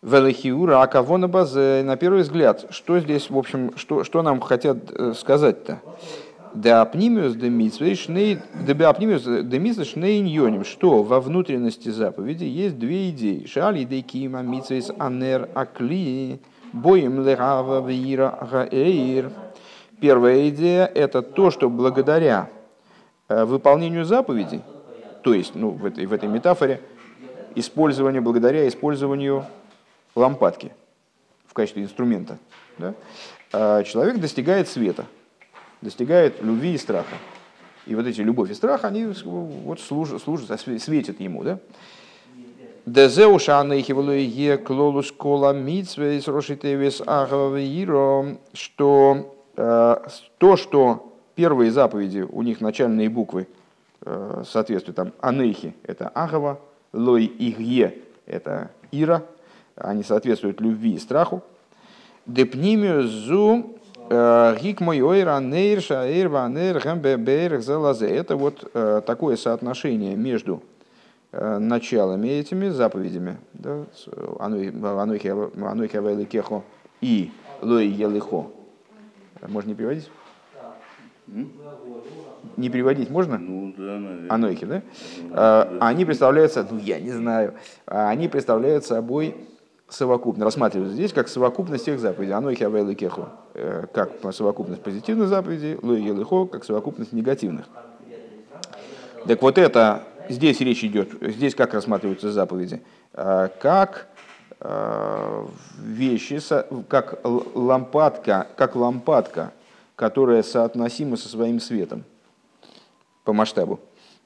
[0.01, 4.41] Велихиура, а кого на базе, на первый взгляд, что здесь, в общем, что, что нам
[4.41, 5.79] хотят э, сказать-то?
[6.53, 13.47] Деапнимиус демитсвейшней, демитсвейшней что во внутренности заповеди есть две идеи.
[13.47, 16.39] Шали дейкима митсвейс анер акли,
[16.73, 19.31] Боим легава вира гаэйр.
[20.01, 22.49] Первая идея– это то, что благодаря
[23.29, 24.61] э, выполнению заповедей,
[25.21, 26.81] то есть ну, в, этой, в этой метафоре,
[27.53, 29.45] использование, благодаря использованию
[30.15, 30.73] лампадки
[31.45, 32.39] в качестве инструмента,
[32.79, 32.95] да,
[33.53, 35.05] э, человек достигает света,
[35.81, 37.15] достигает любви и страха.
[37.85, 41.43] И вот эти любовь и страх, они вот служат, служат светят ему.
[41.43, 41.59] Да?
[42.85, 49.95] Дезеу шанейхи е клолус кола митсвейс рошитевис агавиро, что э,
[50.37, 53.47] то, что первые заповеди, у них начальные буквы
[54.01, 56.59] э, соответствуют там анейхи, это агава,
[56.91, 59.23] лой игье, это ира,
[59.77, 61.41] они соответствуют любви и страху.
[62.25, 63.77] Депнимио зу
[64.09, 64.57] э,
[68.01, 68.71] Это вот
[69.05, 70.72] такое соотношение между Э,
[71.33, 73.85] началами этими заповедями, да,
[74.39, 75.27] Анохи
[75.97, 76.63] Авайлы Кехо
[77.01, 78.47] и Лои Елыхо.
[79.47, 80.09] Можно не переводить?
[82.57, 83.37] Не переводить можно?
[83.37, 84.29] Ну, да, наверное.
[84.29, 84.81] Анохи, да?
[85.31, 87.55] А, они представляются, ну, я не знаю,
[87.87, 89.35] а они представляют собой
[89.89, 92.33] совокупно, рассматриваются здесь как совокупность всех заповедей.
[92.33, 92.95] Анохи Авайлы
[93.53, 97.65] э, как совокупность позитивных заповедей, Лои Елыхо, как совокупность негативных.
[99.25, 102.81] Так вот это здесь речь идет, здесь как рассматриваются заповеди,
[103.13, 104.07] а, как
[104.59, 106.39] а, вещи,
[106.87, 109.53] как лампадка, как лампадка,
[109.95, 112.03] которая соотносима со своим светом
[113.23, 113.79] по масштабу.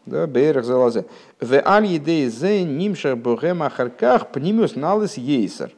[0.05, 1.05] Да, Бейрах залазе.
[1.41, 1.87] В аль
[2.29, 5.71] зе нимша богема харках пнимус налыс ейсер.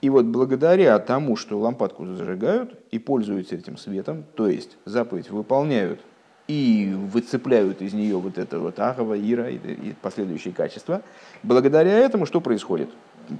[0.00, 6.00] И вот благодаря тому, что лампадку зажигают и пользуются этим светом, то есть заповедь выполняют
[6.46, 11.02] и выцепляют из нее вот это вот агава, ира и, и последующие качества,
[11.42, 12.90] благодаря этому что происходит?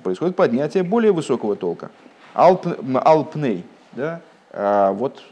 [0.02, 1.90] Происходит поднятие более высокого толка.
[2.32, 2.66] Алп,
[3.04, 4.22] алпней, да?
[4.50, 5.22] а, вот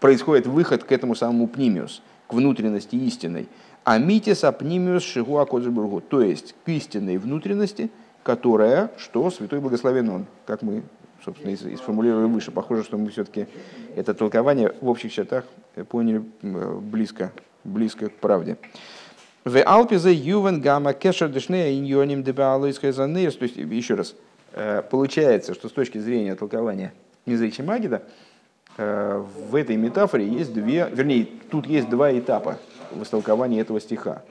[0.00, 3.48] происходит выход к этому самому пнимиус, к внутренности истинной.
[3.84, 7.90] А митис апнимиус шигуа кодзебургу, то есть к истинной внутренности,
[8.22, 10.82] которая, что святой благословен он, как мы
[11.24, 12.50] собственно, и сформулировали выше.
[12.50, 13.46] Похоже, что мы все-таки
[13.96, 15.44] это толкование в общих чертах
[15.88, 17.32] поняли близко,
[17.64, 18.56] близко к правде.
[19.44, 22.92] В Алпизе Ювен Гамма Кешер Дешнея Иньоним Дебаалойская.
[22.92, 24.14] То есть, еще раз,
[24.52, 26.92] э, получается, что с точки зрения толкования
[27.24, 28.02] Мизричи Магида,
[28.76, 32.58] э, в этой метафоре есть две, вернее, тут есть два этапа
[32.90, 34.22] в истолковании этого стиха.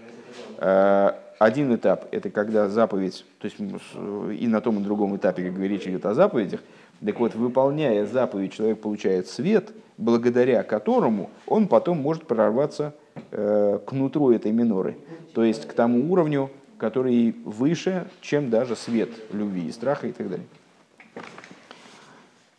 [0.60, 5.58] Э, один этап– это когда заповедь, то есть и на том и другом этапе, как
[5.58, 6.60] речь идет о заповедях,
[7.04, 12.94] так вот, выполняя заповедь, человек получает свет, благодаря которому он потом может прорваться
[13.32, 14.98] э, к нутру этой миноры,
[15.34, 20.30] то есть к тому уровню, который выше, чем даже свет любви и страха и так
[20.30, 20.46] далее.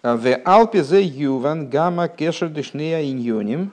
[0.03, 3.71] В Алпе зе юван гамма кешер дешнея иньоним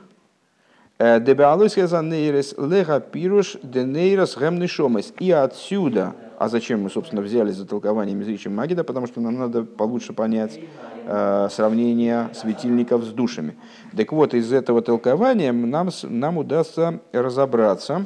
[5.19, 8.83] И отсюда а зачем мы, собственно, взяли за толкование Мизричем Магида?
[8.83, 10.59] Потому что нам надо получше понять
[11.05, 13.57] э, сравнение светильников с душами.
[13.95, 18.05] Так вот, из этого толкования нам, нам удастся разобраться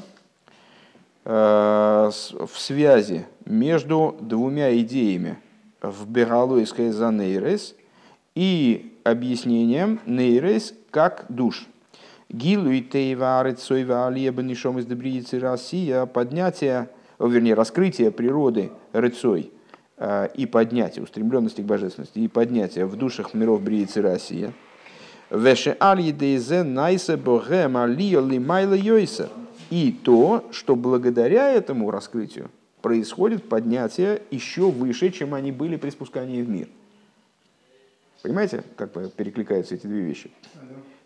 [1.26, 5.38] э, в связи между двумя идеями
[5.82, 7.76] в Бералуйской Занейрес
[8.34, 11.68] и объяснением нейрес как душ.
[12.32, 16.88] Гилу и тейварит сойва алия банишом из добриицы Россия, поднятие,
[17.20, 19.52] вернее, раскрытие природы рыцой
[19.98, 24.54] э, и поднятие, устремленности к божественности и поднятие в душах миров бриицы Россия.
[25.30, 29.30] Веше аль дейзе найсе богем алия лимайла йойса.
[29.70, 32.50] И то, что благодаря этому раскрытию
[32.82, 36.70] происходит поднятие еще выше, чем они были при спускании в мир.
[38.22, 40.32] Понимаете, как перекликаются эти две вещи?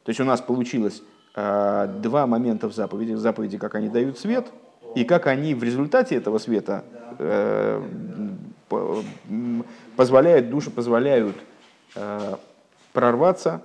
[0.04, 1.02] То есть у нас получилось
[1.36, 3.14] два момента в заповеди.
[3.14, 4.48] В заповеди, как они дают свет,
[4.96, 6.86] и как они в результате этого света
[7.20, 7.82] э,
[9.96, 11.36] позволяют, души позволяют
[11.96, 12.36] э,
[12.94, 13.62] прорваться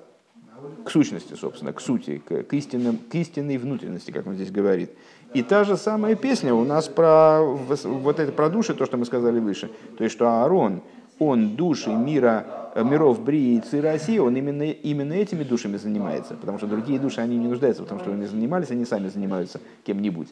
[0.85, 4.91] к сущности, собственно, к сути, к, к, истинным, к истинной внутренности, как он здесь говорит.
[5.33, 9.05] И та же самая песня у нас про вот это про души, то, что мы
[9.07, 9.71] сказали выше.
[9.97, 10.83] То есть, что Аарон,
[11.18, 16.35] он души мира, э, миров Брии и Цирасии, он именно, именно этими душами занимается.
[16.35, 20.29] Потому что другие души, они не нуждаются, потому что они занимались, они сами занимаются кем-нибудь.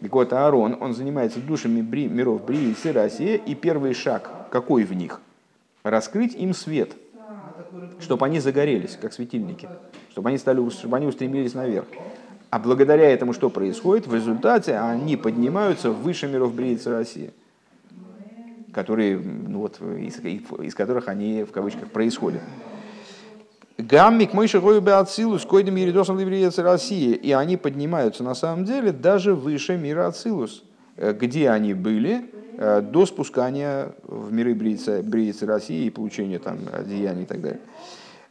[0.00, 4.84] Так вот, Аарон, он занимается душами бри, миров Брии и Цирасии, и первый шаг, какой
[4.84, 5.20] в них?
[5.82, 6.92] Раскрыть им свет,
[8.00, 9.68] чтобы они загорелись, как светильники,
[10.10, 11.86] чтобы они, стали, чтобы они устремились наверх.
[12.50, 14.06] А благодаря этому что происходит?
[14.06, 17.32] В результате они поднимаются выше миров Бриицы России,
[18.72, 22.42] которые, ну вот, из, из которых они в кавычках происходят.
[23.78, 27.14] Гаммик мой шагою Ацилус, койдем еридосом ливриец России.
[27.14, 30.64] И они поднимаются на самом деле даже выше мира Ацилус,
[30.96, 37.22] э, где они были э, до спускания в миры Бриицы России и получения там одеяний
[37.22, 37.60] и так далее.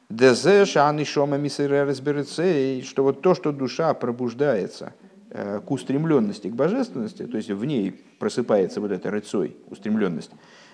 [0.10, 4.94] Дезе шаны шома что вот то, что душа пробуждается
[5.30, 10.32] к устремленности, к божественности, то есть в ней просыпается вот эта рыцой, устремленность.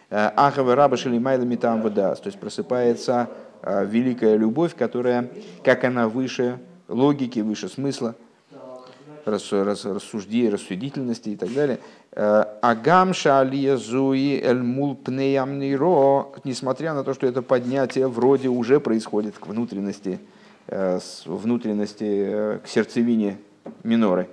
[0.10, 3.30] Э, Ахава раба шелимайла там вода, то есть просыпается
[3.62, 5.30] э, великая любовь, которая,
[5.64, 8.16] как она выше логики, выше смысла,
[9.26, 11.80] рассуждений, рассудительности и так далее.
[12.12, 14.98] Э, Агам шалия зуи эль мул
[16.44, 20.20] несмотря на то, что это поднятие вроде уже происходит к внутренности,
[20.68, 23.38] э, внутренности, э, к сердцевине
[23.84, 24.28] миноры.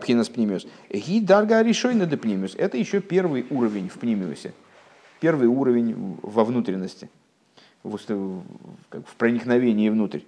[0.00, 0.66] Пхинас пнимиус.
[0.90, 2.54] Ги дарга решой на пнимиус.
[2.56, 4.52] Это еще первый уровень в пнимиусе.
[5.20, 7.08] Первый уровень во внутренности,
[7.82, 10.20] в, в проникновении внутрь.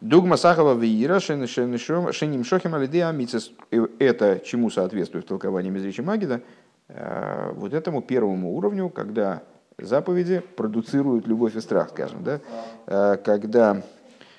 [0.00, 3.52] Дугма Сахова Виира Шеним Шохим Алидея Амицес.
[3.98, 6.42] Это чему соответствует толкование Мизричи Магида?
[6.88, 9.42] Э, вот этому первому уровню, когда
[9.78, 12.40] заповеди продуцируют любовь и страх, скажем, да?
[12.86, 13.82] Э, когда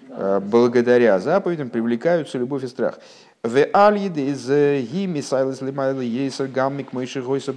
[0.09, 2.99] э, благодаря заповедям привлекаются любовь и страх.
[3.45, 4.47] В алиде из
[4.89, 7.53] гими сайлес лимайла ейсер гаммик мойши гойса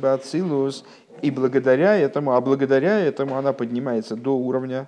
[1.23, 4.87] И благодаря этому, а благодаря этому она поднимается до уровня,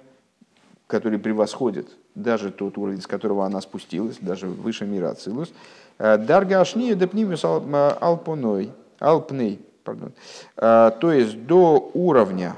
[0.86, 5.55] который превосходит даже тот уровень, с которого она спустилась, даже выше мира Ацилус.
[5.98, 10.12] Э, Дарга Ашния депнимис э, алпоной, алпней, пардон.
[10.59, 12.57] Э, то есть до уровня,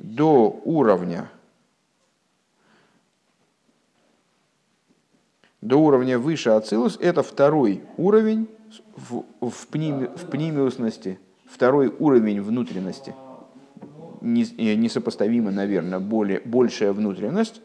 [0.00, 1.30] до уровня,
[5.66, 8.48] до уровня выше Ацилус, это второй уровень
[8.96, 13.14] в, в, пними, в пнимиусности, второй уровень внутренности.
[14.20, 17.60] Несопоставимо, наверное, более, большая внутренность,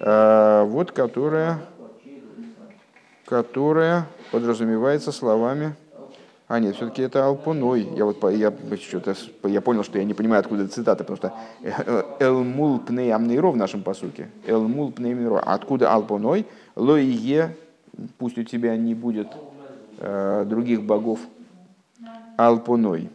[0.00, 1.60] а, вот которая,
[3.24, 5.76] которая подразумевается словами
[6.48, 7.86] а нет, все-таки это Алпуной.
[7.94, 9.14] Я вот я, что-то,
[9.44, 11.34] я понял, что я не понимаю, откуда цитата, потому что
[12.20, 14.30] Элмул пней амнейро в нашем посуке.
[14.46, 15.40] Элмул пней амнейро.
[15.40, 16.46] Откуда Алпуной?
[16.78, 17.56] Лоие,
[18.18, 19.36] пусть у тебя не будет
[19.96, 21.20] э, других богов.
[22.36, 23.10] Алпуной.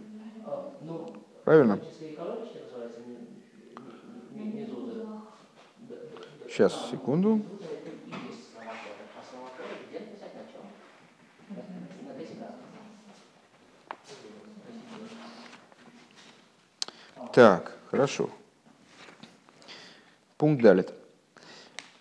[1.45, 1.79] Правильно?
[6.49, 7.41] Сейчас, секунду.
[17.31, 18.29] Так, хорошо.
[20.37, 20.93] Пункт далит.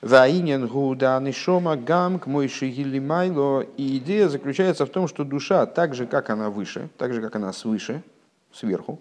[0.03, 2.67] Ваинен гуда нишома гам к мойши
[3.01, 3.61] майло.
[3.77, 7.37] И идея заключается в том, что душа, так же как она выше, так же как
[7.37, 8.03] она свыше,
[8.53, 8.99] сверху,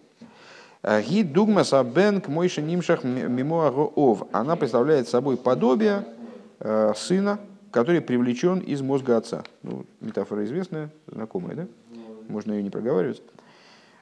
[0.84, 4.24] Ги дугма сабен к мойши нимшах мимоаго ов.
[4.32, 6.06] Она представляет собой подобие
[6.60, 7.40] э, сына,
[7.72, 9.44] который привлечен из мозга отца.
[9.64, 11.68] Ну, метафора известная, знакомая, да?
[12.28, 13.22] Можно ее не проговаривать.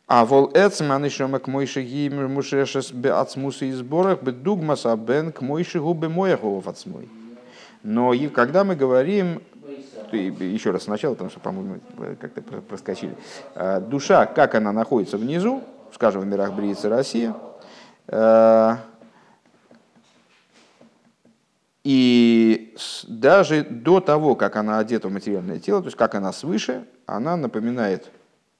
[0.09, 5.31] А вол эцман еще к мойши ги мушешес бе ацмусы и сборах бе дугма сабен
[5.31, 7.07] к мойши губе моего отцмой.
[7.83, 9.43] Но и когда мы говорим
[10.11, 11.79] еще раз сначала, потому что, по-моему,
[12.19, 13.15] как-то проскочили.
[13.53, 15.61] Э, душа, как она находится внизу,
[15.93, 17.31] скажем, в мирах Бриицы России,
[18.07, 18.75] э,
[21.83, 22.75] И
[23.07, 27.37] даже до того, как она одета в материальное тело, то есть как она свыше, она
[27.37, 28.11] напоминает,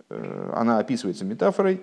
[0.10, 1.82] она описывается метафорой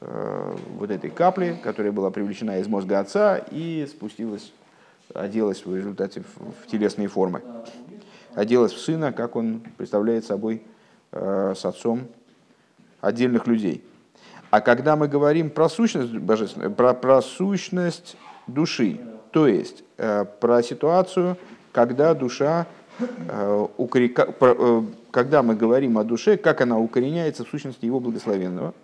[0.00, 4.52] э, вот этой капли, которая была привлечена из мозга отца и спустилась,
[5.14, 7.42] оделась в результате в телесные формы.
[8.34, 10.62] Оделась в сына, как он представляет собой
[11.12, 12.08] э, с отцом
[13.00, 13.84] отдельных людей.
[14.50, 18.16] А когда мы говорим про сущность божественную, про, про сущность
[18.46, 19.00] души,
[19.30, 21.36] то есть э, про ситуацию,
[21.72, 22.87] когда душа, э, э,
[25.10, 28.74] когда мы говорим о душе, как она укореняется в сущности его благословенного,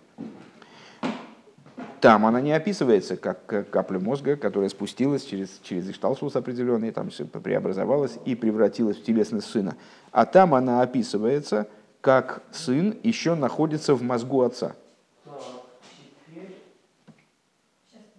[2.01, 7.25] там она не описывается как капля мозга, которая спустилась через, через Ишталсус определенный, там все
[7.25, 9.75] преобразовалась и превратилась в телесность сына.
[10.11, 11.67] А там она описывается
[12.01, 14.75] как сын еще находится в мозгу отца.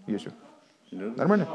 [0.09, 0.33] Йосиф.
[0.91, 1.49] Нормально?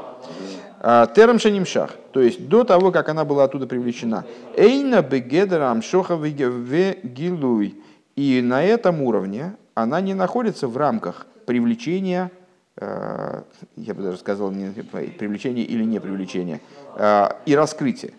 [0.80, 4.24] А, Терам шанимшах, то есть до того, как она была оттуда привлечена.
[4.56, 7.82] Эйна бегедрам шоха гилуй.
[8.14, 12.30] И на этом уровне она не находится в рамках привлечения,
[12.76, 13.44] а,
[13.76, 16.60] я бы даже сказал, привлечения или не привлечения,
[16.94, 18.12] а, и раскрытия.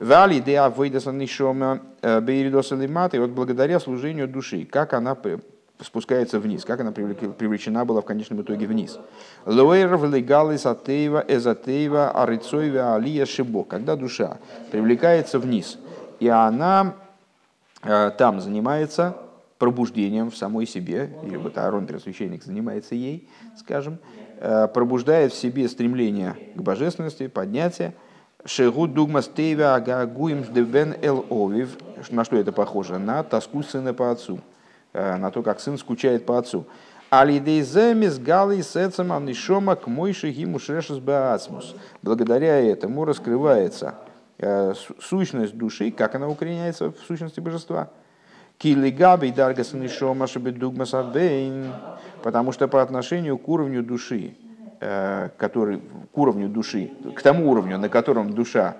[0.00, 5.16] Вали деа выйдаса нишома бейридоса лимата, и вот благодаря служению души, как она
[5.80, 8.98] спускается вниз, как она привлечена была в конечном итоге вниз.
[9.46, 13.64] Лоэр влегалис атеева эзатеева арицоева алия шибо.
[13.64, 14.38] Когда душа
[14.70, 15.78] привлекается вниз,
[16.20, 16.94] и она
[17.82, 19.16] э, там занимается
[19.58, 23.98] пробуждением в самой себе, или вот Аарон, первосвященник, занимается ей, скажем,
[24.40, 27.94] э, пробуждает в себе стремление к божественности, поднятие,
[28.44, 31.76] Шегу дугма стейва агагуим дебен эл овив.
[32.10, 32.98] На что это похоже?
[32.98, 34.38] На тоску сына по отцу.
[34.98, 36.66] Э, на то, как сын скучает по отцу.
[37.08, 41.76] Алидейземис галый сецем анишома к мойши гиму шрешес баасмус.
[42.02, 43.94] Благодаря этому раскрывается
[44.38, 47.90] э, сущность души, как она укореняется в сущности божества.
[48.58, 50.92] Килигаби даргас анишома шабедугмас
[52.24, 54.34] Потому что по отношению к уровню души,
[54.80, 55.80] э, который,
[56.12, 58.76] к уровню души, к тому уровню, на котором душа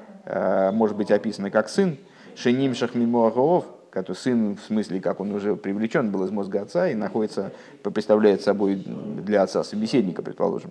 [0.73, 1.97] может быть описана как сын,
[2.35, 6.95] шеним шахмимуагаов, который сын, в смысле, как он уже привлечен был из мозга отца и
[6.95, 10.71] находится, представляет собой для отца собеседника, предположим.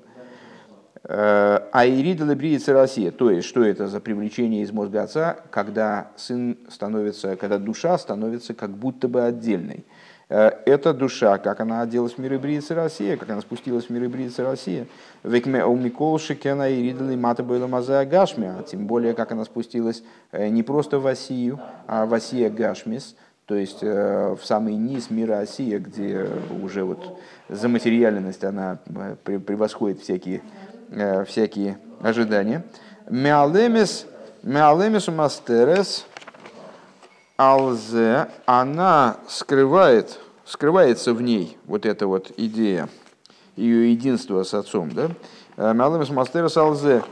[1.03, 6.11] Э, а Ирида Лебриица Россия, то есть, что это за привлечение из мозга отца, когда
[6.17, 9.85] сын становится, когда душа становится как будто бы отдельной.
[10.29, 14.05] Э, эта душа, как она оделась в мир Ибриицы Россия, как она спустилась в мир
[14.05, 14.87] Ибриицы Россия,
[15.23, 20.49] векме умикол шикена и ридали мата мазая гашми, а тем более, как она спустилась э,
[20.49, 23.15] не просто в Осию, а в Осия гашмис,
[23.45, 26.27] то есть э, в самый низ мира Осия, где
[26.61, 27.17] уже вот
[27.47, 28.79] за материальность она
[29.23, 30.41] превосходит всякие,
[31.25, 32.63] всякие ожидания.
[33.09, 34.05] Меалемес,
[34.43, 36.05] меалемес мастерес,
[37.37, 42.89] Алзе, она скрывает, скрывается в ней вот эта вот идея
[43.55, 45.11] ее единства с отцом, да?
[45.55, 47.03] Э, Малымс мастерс алзе,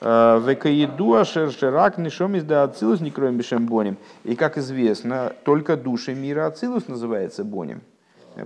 [0.00, 3.98] э, векаидуа шершерак нишом из ацилус не кроем бешем боним.
[4.24, 7.82] И как известно, только души мира ацилус называется боним.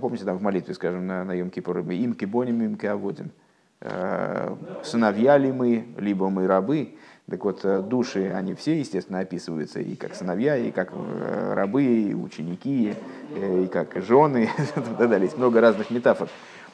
[0.01, 3.31] Помните, там в молитве, скажем, на, на Йом Кипур, имки боним, имки аводим.
[3.79, 6.95] Э, сыновья ли мы, либо мы рабы.
[7.29, 11.83] Так вот, э, души, они все, естественно, описываются и как сыновья, и как э, рабы,
[11.83, 12.95] и ученики,
[13.35, 15.25] э, и как жены, и так далее.
[15.25, 16.29] Есть много разных метафор.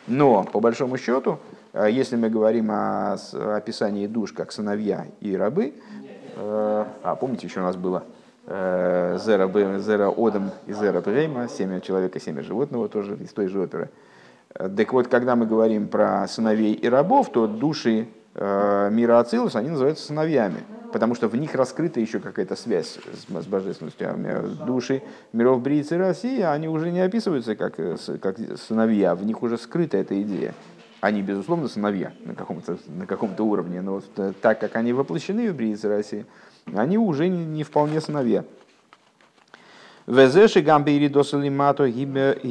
[0.07, 1.39] Но, по большому счету,
[1.73, 3.17] если мы говорим о
[3.55, 5.73] описании душ как сыновья и рабы,
[6.37, 8.03] а помните, еще у нас было
[8.45, 9.49] Зера,
[9.79, 13.89] Зера Одам и Зера Брейма, семя человека, семя животного, тоже из той же оперы.
[14.53, 20.07] Так вот, когда мы говорим про сыновей и рабов, то души мира Ацилус, они называются
[20.07, 24.09] сыновьями, потому что в них раскрыта еще какая-то связь с, с божественностью.
[24.09, 24.15] А
[24.65, 29.57] души миров Бриицы России, они уже не описываются как, э, как сыновья, в них уже
[29.57, 30.53] скрыта эта идея.
[30.99, 35.49] Они, безусловно, сыновья на каком-то, на каком-то уровне, но вот э, так как они воплощены
[35.51, 36.25] в Бриице России,
[36.73, 38.43] они уже не, не вполне сыновья.
[40.07, 42.41] Везеши гамбири досалимато гибивхинас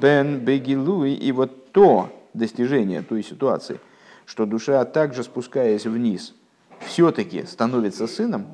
[0.00, 1.14] бен бегилуи.
[1.14, 3.80] И вот то, достижения той ситуации,
[4.26, 6.34] что душа, также спускаясь вниз,
[6.80, 8.46] все-таки становится сыном,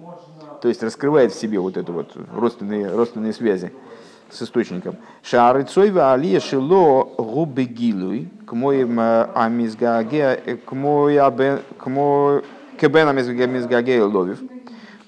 [0.61, 3.73] то есть раскрывает в себе вот это вот родственные, родственные связи
[4.31, 4.97] с источником.
[5.23, 11.17] Шары цойва алия шило губегилуй к моим э, амизгаге мой
[11.79, 12.43] к мой
[12.81, 14.41] кебен амизгаге ловив.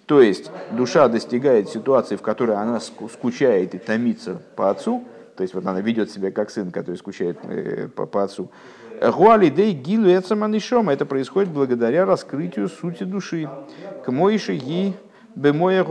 [0.06, 5.04] То есть душа достигает ситуации, в которой она скучает и томится по отцу,
[5.38, 8.50] То есть вот она ведет себя как сын, который скучает э, по, по отцу.
[9.00, 10.08] Гуали дей гилу.
[10.08, 13.48] Это происходит благодаря раскрытию сути души.
[14.04, 14.94] К моише ги
[15.36, 15.84] бемоя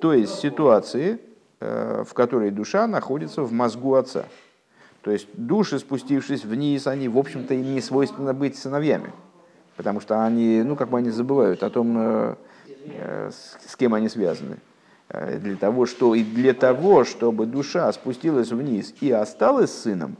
[0.00, 1.20] То есть ситуации,
[1.60, 4.24] в которой душа находится в мозгу отца.
[5.02, 9.12] То есть души, спустившись вниз, они, в общем-то, им не свойственно быть сыновьями.
[9.76, 12.34] Потому что они, ну, как бы они забывают о том, э,
[12.86, 13.30] э,
[13.66, 14.56] с кем они связаны.
[15.08, 20.16] Э, для того, что, и для того, чтобы душа спустилась вниз и осталась сыном,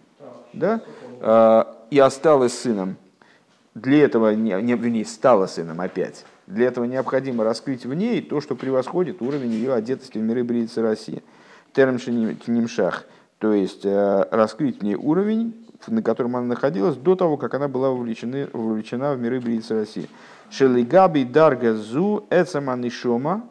[0.53, 0.83] да,
[1.91, 2.97] и осталась сыном,
[3.75, 6.25] для этого, не, не стала сыном опять.
[6.47, 10.83] Для этого необходимо раскрыть в ней то, что превосходит уровень ее одетости в миры Бриицы
[10.83, 11.23] России.
[11.73, 13.05] Термши Нимшах
[13.45, 17.91] то есть э, раскрыть мне уровень, на котором она находилась до того, как она была
[17.91, 20.09] вовлечена, вовлечена в миры Бриицы России.
[20.51, 23.47] Шелигаби дарга зу эцаманишома,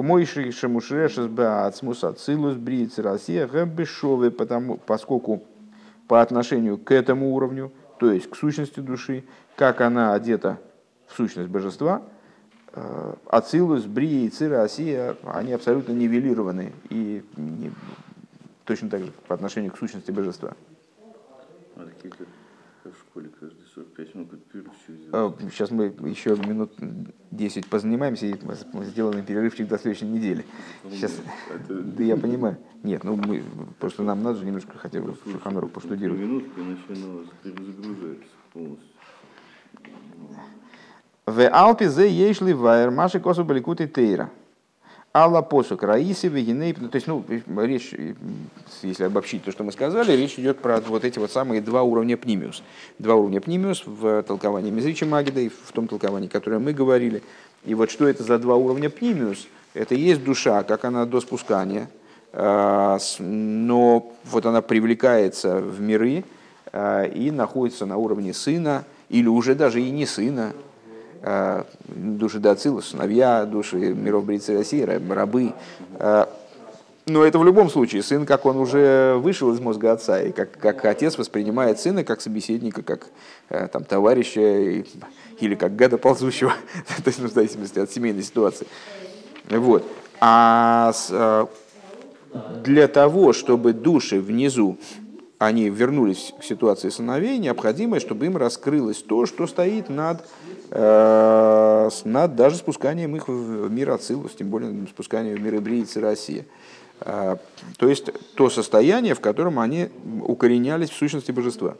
[0.00, 5.42] к мойши шамушрешес баацмус ацилус Бриицы России гэбешовы, потому, поскольку
[6.08, 9.24] по отношению к этому уровню, то есть к сущности души,
[9.56, 10.58] как она одета
[11.06, 12.02] в сущность божества,
[12.72, 17.70] э, Ацилус, Брия и Цира, Осия, они абсолютно нивелированы и не,
[18.64, 20.56] точно так же по отношению к сущности божества.
[21.76, 21.82] А
[22.88, 24.72] в школе каждые 45 минут перерыв
[25.52, 26.72] Сейчас мы еще минут
[27.30, 28.34] 10 позанимаемся и
[28.84, 30.44] сделаем перерывчик до следующей недели.
[30.90, 31.12] Сейчас,
[31.48, 31.74] это...
[31.82, 32.56] да я понимаю.
[32.82, 33.42] Нет, ну мы
[33.78, 36.20] просто нам надо же немножко хотя бы Шуханорух поштудировать.
[36.20, 38.88] Минутка, иначе она перезагружается полностью.
[41.26, 44.30] В Алпе зе ешли вайер маши косу баликуты тейра.
[45.12, 46.72] Алла посук Раиси Вегиней.
[46.72, 47.24] То есть, ну,
[47.56, 47.92] речь,
[48.82, 52.16] если обобщить то, что мы сказали, речь идет про вот эти вот самые два уровня
[52.16, 52.62] пнимиус.
[53.00, 57.24] Два уровня пнимиус в толковании Мизричи Магида и в том толковании, которое мы говорили.
[57.64, 59.48] И вот что это за два уровня пнимиус?
[59.74, 61.90] Это есть душа, как она до спускания,
[62.32, 66.24] а, но вот она привлекается в миры
[66.72, 70.52] а, и находится на уровне сына, или уже даже и не сына,
[71.86, 75.52] души Дацилус, сыновья, души миров Брицы России, рабы.
[75.98, 76.26] Э,
[77.06, 80.52] но это в любом случае сын, как он уже вышел из мозга отца, и как,
[80.52, 83.08] как отец воспринимает сына как собеседника, как
[83.48, 84.84] э, там, товарища
[85.40, 86.52] или как гада ползущего,
[86.86, 88.66] то есть ну, в зависимости от семейной ситуации.
[89.48, 89.84] Вот.
[90.20, 90.92] А
[92.62, 94.78] для того, чтобы души внизу
[95.40, 100.24] они вернулись к ситуации сыновей, необходимо, чтобы им раскрылось то, что стоит над
[100.72, 106.44] Э, над даже спусканием их в мир Ацилус, тем более спусканием в мир Ибриицы России.
[107.00, 107.36] Э,
[107.76, 109.88] то есть то состояние, в котором они
[110.22, 111.76] укоренялись в сущности божества.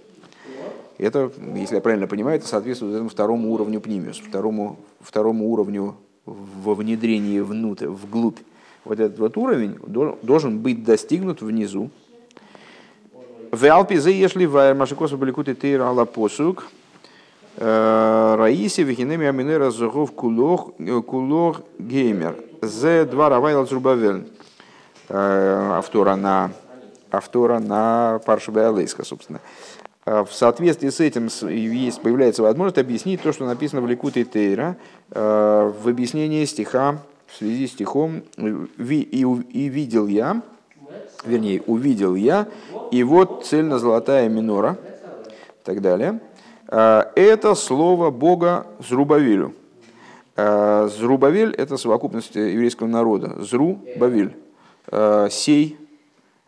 [0.98, 5.96] Это, если я правильно понимаю, это соответствует этому второму уровню пнимиус, второму, второму уровню
[6.26, 8.38] во внедрении внутрь, вглубь.
[8.84, 9.78] Вот этот вот уровень
[10.22, 11.90] должен быть достигнут внизу.
[13.50, 16.64] В Алпе заешли в Машикосу Баликуты Тейра Алла Посук–
[17.56, 22.34] Э, Раиси Вихинеми Аминера Зухов Кулох э, Кулох Геймер.
[22.62, 24.24] З два Равайл Зрубавель.
[25.08, 26.52] Э, автора на
[27.10, 29.40] автора на Паршубе Алейска, собственно.
[30.06, 34.76] В соответствии с этим есть, появляется возможность объяснить то, что написано в Ликуте Тейра
[35.10, 40.40] в объяснении стиха в связи с стихом «И, и видел я»,
[41.24, 42.48] вернее, увидел я,
[42.90, 44.76] и вот цельно-золотая минора,
[45.26, 46.20] и так далее–
[46.70, 49.54] Э, это слово Бога Зрубавилю.
[50.36, 53.42] Э, Зрубавель– это совокупность еврейского народа.
[53.42, 54.36] Зру– Бавиль.
[54.90, 55.76] Э, сей–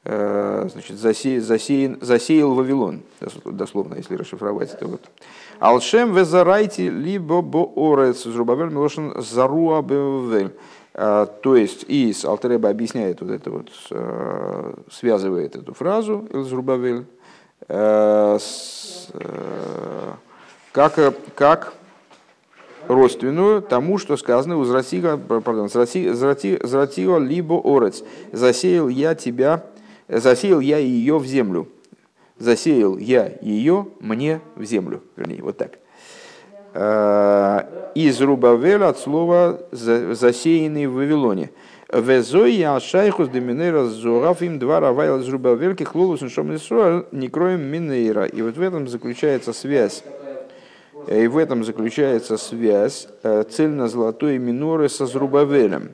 [0.05, 3.03] значит, засеял, засеян, засеял Вавилон,
[3.45, 4.89] дословно, если расшифровать это.
[4.89, 5.01] Вот.
[5.61, 10.57] Алшем везарайте либо боорец Зрубавель милошин заруа бевель.
[10.95, 13.71] То есть, и Алтереба объясняет вот это вот,
[14.91, 17.07] связывает эту фразу Зрубавель
[17.69, 18.39] Э,
[19.15, 20.13] э,
[20.73, 20.99] как,
[21.35, 21.75] как
[22.89, 28.03] родственную тому, что сказано у Зратига, пардон, Зратига либо Орец.
[28.33, 29.65] Засеял я тебя,
[30.09, 31.69] засеял я ее в землю.
[32.39, 35.03] Засеял я ее мне в землю.
[35.17, 35.79] Вернее, вот так.
[36.75, 37.63] Э,
[37.95, 41.51] из Рубавеля от слова засеянный в Вавилоне.
[41.93, 46.51] Везой я шайхус деминера зорав им два равайла из рубавельки хлолус ншом
[47.13, 48.25] не кроем минейра.
[48.25, 50.03] И вот в этом заключается связь.
[51.07, 55.91] И в этом заключается связь э, цельно-золотой миноры со Зрубавелем.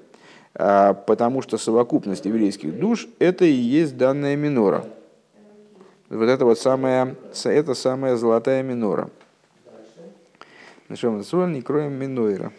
[0.54, 4.84] А, потому что совокупность еврейских душ– это и есть данная минора.
[6.10, 9.10] Вот это вот самая, это самая золотая минора.
[10.89, 11.20] Нашем
[11.53, 12.51] не кроем минойра.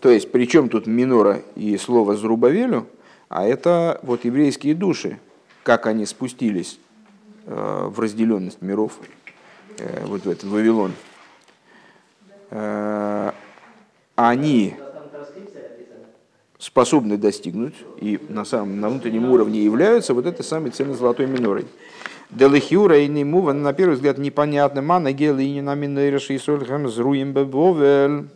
[0.00, 2.86] То есть, при чем тут минора и слово Зрубавелю,
[3.28, 5.18] а это вот еврейские души,
[5.62, 6.80] как они спустились
[7.46, 8.98] э, в разделенность миров,
[9.78, 10.92] э, вот в этот Вавилон.
[12.50, 13.32] Э,
[14.16, 14.76] они
[16.58, 21.66] способны достигнуть и на самом на внутреннем уровне являются вот этой самой цельно-золотой минорой.
[22.30, 24.82] Делихюра и нему, на первый взгляд, непонятно.
[24.82, 28.28] Мана гелинина минейраши и сольхам бебовель.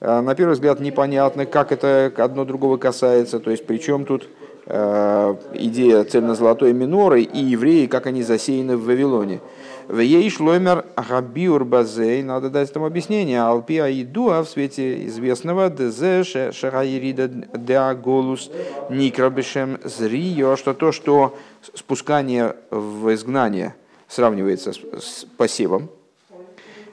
[0.00, 3.38] А, на первый взгляд непонятно, как это одно другого касается.
[3.38, 4.28] То есть, причем тут
[4.66, 9.40] э, идея цельно-золотой миноры и евреи, как они засеяны в Вавилоне.
[9.88, 13.40] В ей шломер габиур базей, надо дать этому объяснение.
[13.40, 18.50] Алпи аидуа в свете известного дз шагаирида деаголус
[18.90, 21.38] никрабишем зрио, что то, что
[21.72, 23.76] спускание в изгнание
[24.08, 25.88] сравнивается с посевом,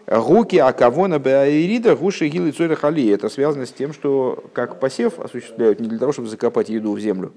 [0.07, 3.11] Гуки Акавона Беаирида Гуши Гилы Хали.
[3.11, 6.99] Это связано с тем, что как посев осуществляют не для того, чтобы закопать еду в
[7.01, 7.33] землю,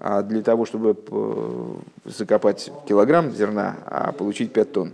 [0.00, 1.74] а для того, чтобы э,
[2.06, 4.92] закопать килограмм зерна, а получить 5 тонн.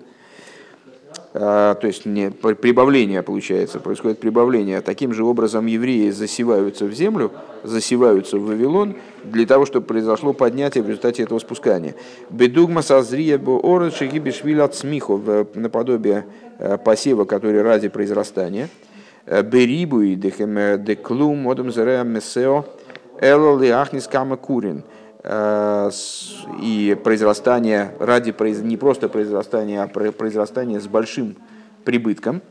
[1.32, 4.80] А, то есть не, прибавление получается, происходит прибавление.
[4.80, 7.30] Таким же образом евреи засеваются в землю,
[7.62, 11.94] засеваются в Вавилон, для того, чтобы произошло поднятие в результате этого спускания.
[12.28, 15.22] Бедугма созрия бо орочи бешвилят смиху,
[15.54, 16.26] наподобие
[16.58, 18.68] э, посева, который ради произрастания.
[19.24, 22.64] Э, берибу и деклум модом зереа месео
[23.20, 24.82] эло лиахнис кама курин–
[25.28, 31.36] и произрастание ради не просто произрастания, а произрастания с большим
[31.84, 32.42] прибытком.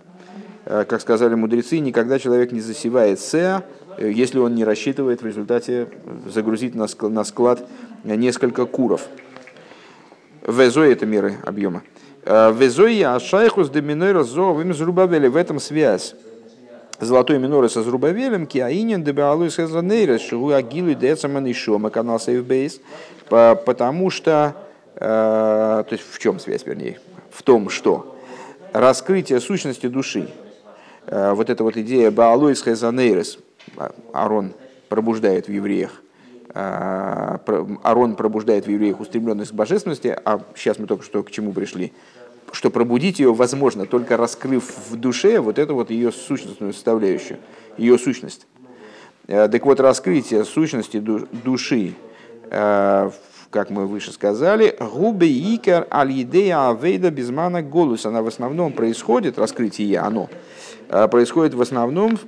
[0.66, 3.64] Э, как сказали мудрецы, никогда человек не засевает сеа,
[3.98, 5.88] э, если он не рассчитывает в результате
[6.26, 7.66] загрузить на склад
[8.04, 9.08] несколько куров.
[10.46, 11.82] Везой это меры объема.
[12.26, 14.54] Везой ашайхус доминойра зо
[15.28, 16.16] в этом связь
[17.00, 22.80] золотой миноры со Зрубавелем, Киаинин, Дебеалуй Сезанейрес, Шигу Агилу Децаман и Шома, канал Сейфбейс,
[23.30, 24.56] потому что,
[24.96, 27.00] э, то есть в чем связь, вернее,
[27.32, 28.16] в том, что
[28.74, 30.30] раскрытие сущности души,
[31.08, 33.40] э, вот эта вот идея Баалуис Хезанейрес,
[34.14, 34.54] Арон
[34.90, 36.02] пробуждает в евреях,
[36.54, 37.38] э,
[37.84, 41.94] Арон пробуждает в евреях устремленность к божественности, а сейчас мы только что к чему пришли,
[42.52, 47.40] что пробудить ее возможно, только раскрыв в душе вот эту вот ее сущностную составляющую,
[47.78, 48.48] ее сущность.
[49.28, 51.94] Э, так вот, раскрытие сущности души,
[52.50, 53.12] э,
[53.50, 59.40] как мы выше сказали, губе икер аль идея авейда безмана голос, она в основном происходит,
[59.40, 60.30] раскрытие оно,
[60.90, 62.20] э, происходит в основном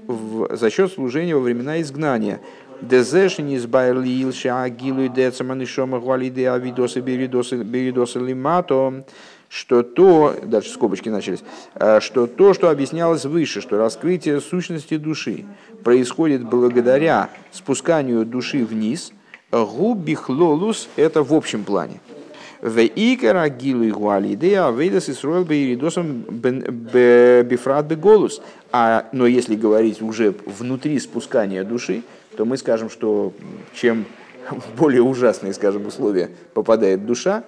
[0.50, 2.40] за счет служения во времена изгнания.
[2.82, 9.04] Дезешни избайлил шагилу и децаманишома гуалиде авидосы беридосы лимато
[9.50, 11.40] что то, дальше скобочки начались,
[11.76, 15.46] э, что то, что объяснялось выше, что раскрытие сущности души
[15.84, 19.14] происходит благодаря спусканию души вниз,
[19.52, 22.00] губихлолус– это в общем плане.
[22.60, 28.42] В икара гилу и гуалидея вейдас исруэл бейридосом бифрат беголус.
[28.72, 32.02] А, но если говорить уже внутри спускания души,
[32.36, 33.32] то мы скажем, что
[33.76, 34.06] чем
[34.78, 37.44] более ужасные, скажем, условия попадает душа,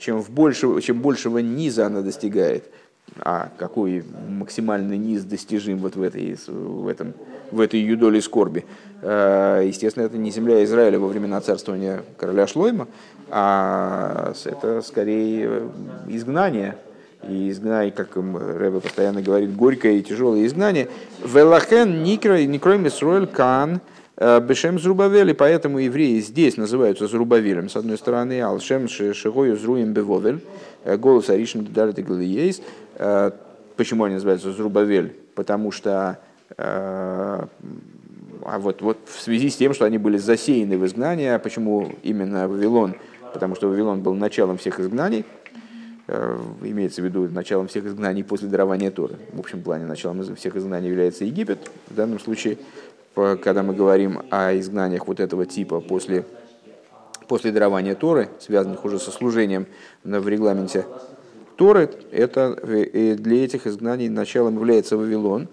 [0.00, 2.64] чем, в больше, чем большего низа она достигает,
[3.18, 7.14] а какой максимальный низ достижим вот в этой, в этом,
[7.50, 8.64] в этой ее скорби.
[9.02, 12.88] Э, естественно, это не земля Израиля во времена царствования короля Шлойма,
[13.28, 15.68] а это скорее
[16.08, 16.76] изгнание.
[17.28, 20.88] И изгнание, как Рэбе постоянно говорит, горькое и тяжелое изгнание.
[21.22, 27.76] Велахен никро, никро мисроэль кан, Э, Бешем Зрубавель, и поэтому евреи здесь называются Зрубавелем, с
[27.76, 30.40] одной стороны, Алшем Шигою Зруем Бевовель,
[30.84, 32.60] э, голос Аришин Далит и Галиейс.
[32.96, 33.30] Э,
[33.76, 35.16] почему они называются Зрубавель?
[35.34, 36.18] Потому что
[36.58, 42.48] а вот, вот в связи с тем, что они были засеяны в изгнание, почему именно
[42.48, 42.96] Вавилон?
[43.32, 45.24] Потому что Вавилон был началом всех изгнаний,
[46.08, 49.14] имеется в виду началом всех изгнаний после дарования Торы.
[49.32, 52.58] В общем плане началом всех изгнаний является Египет, в данном случае
[53.42, 56.24] когда мы говорим о изгнаниях вот этого типа после,
[57.28, 59.66] после дарования Торы, связанных уже со служением
[60.04, 60.86] в регламенте
[61.56, 65.48] Торы, это для этих изгнаний началом является Вавилон.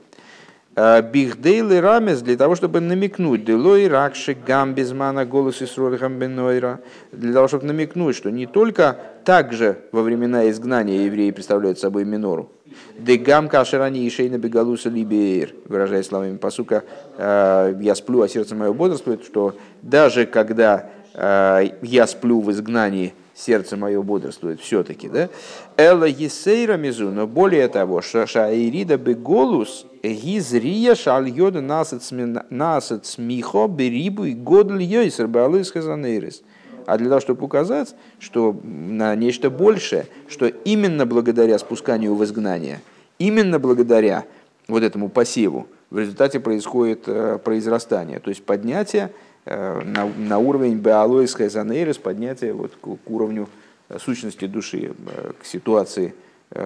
[0.80, 7.48] А, Бихдейлы рамес для того, чтобы намекнуть, делой ракши гамбизмана голос Исролихам бенойра, для того,
[7.48, 8.96] чтобы намекнуть, что не только
[9.26, 12.52] также во времена изгнания евреи представляют собой минору,
[12.98, 16.84] Дегам кашерани и шейна бегалуса либеер, выражая словами посука,
[17.18, 23.14] «Э, я сплю, а сердце мое бодрствует, что даже когда э, я сплю в изгнании,
[23.38, 25.30] сердце мое бодрствует все-таки, да?
[25.78, 34.84] Эла есейра мизу, но более того, шаирида беголус гизрия шальйода насад смихо берибу и годль
[34.84, 36.42] йойсер балыс хазанейрис.
[36.88, 42.82] А для того, чтобы указать, что на нечто большее, что именно благодаря спусканию в изгнание,
[43.20, 44.26] именно благодаря
[44.68, 49.12] вот этому посеву, в результате происходит э, произрастание, то есть поднятие
[49.50, 53.48] Э, на, на уровень биологической занейрис, поднятия вот к, к уровню
[53.88, 54.94] э, сущности души,
[55.42, 56.14] к ситуации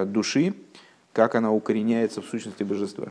[0.05, 0.53] души,
[1.13, 3.07] как она укореняется в сущности божества.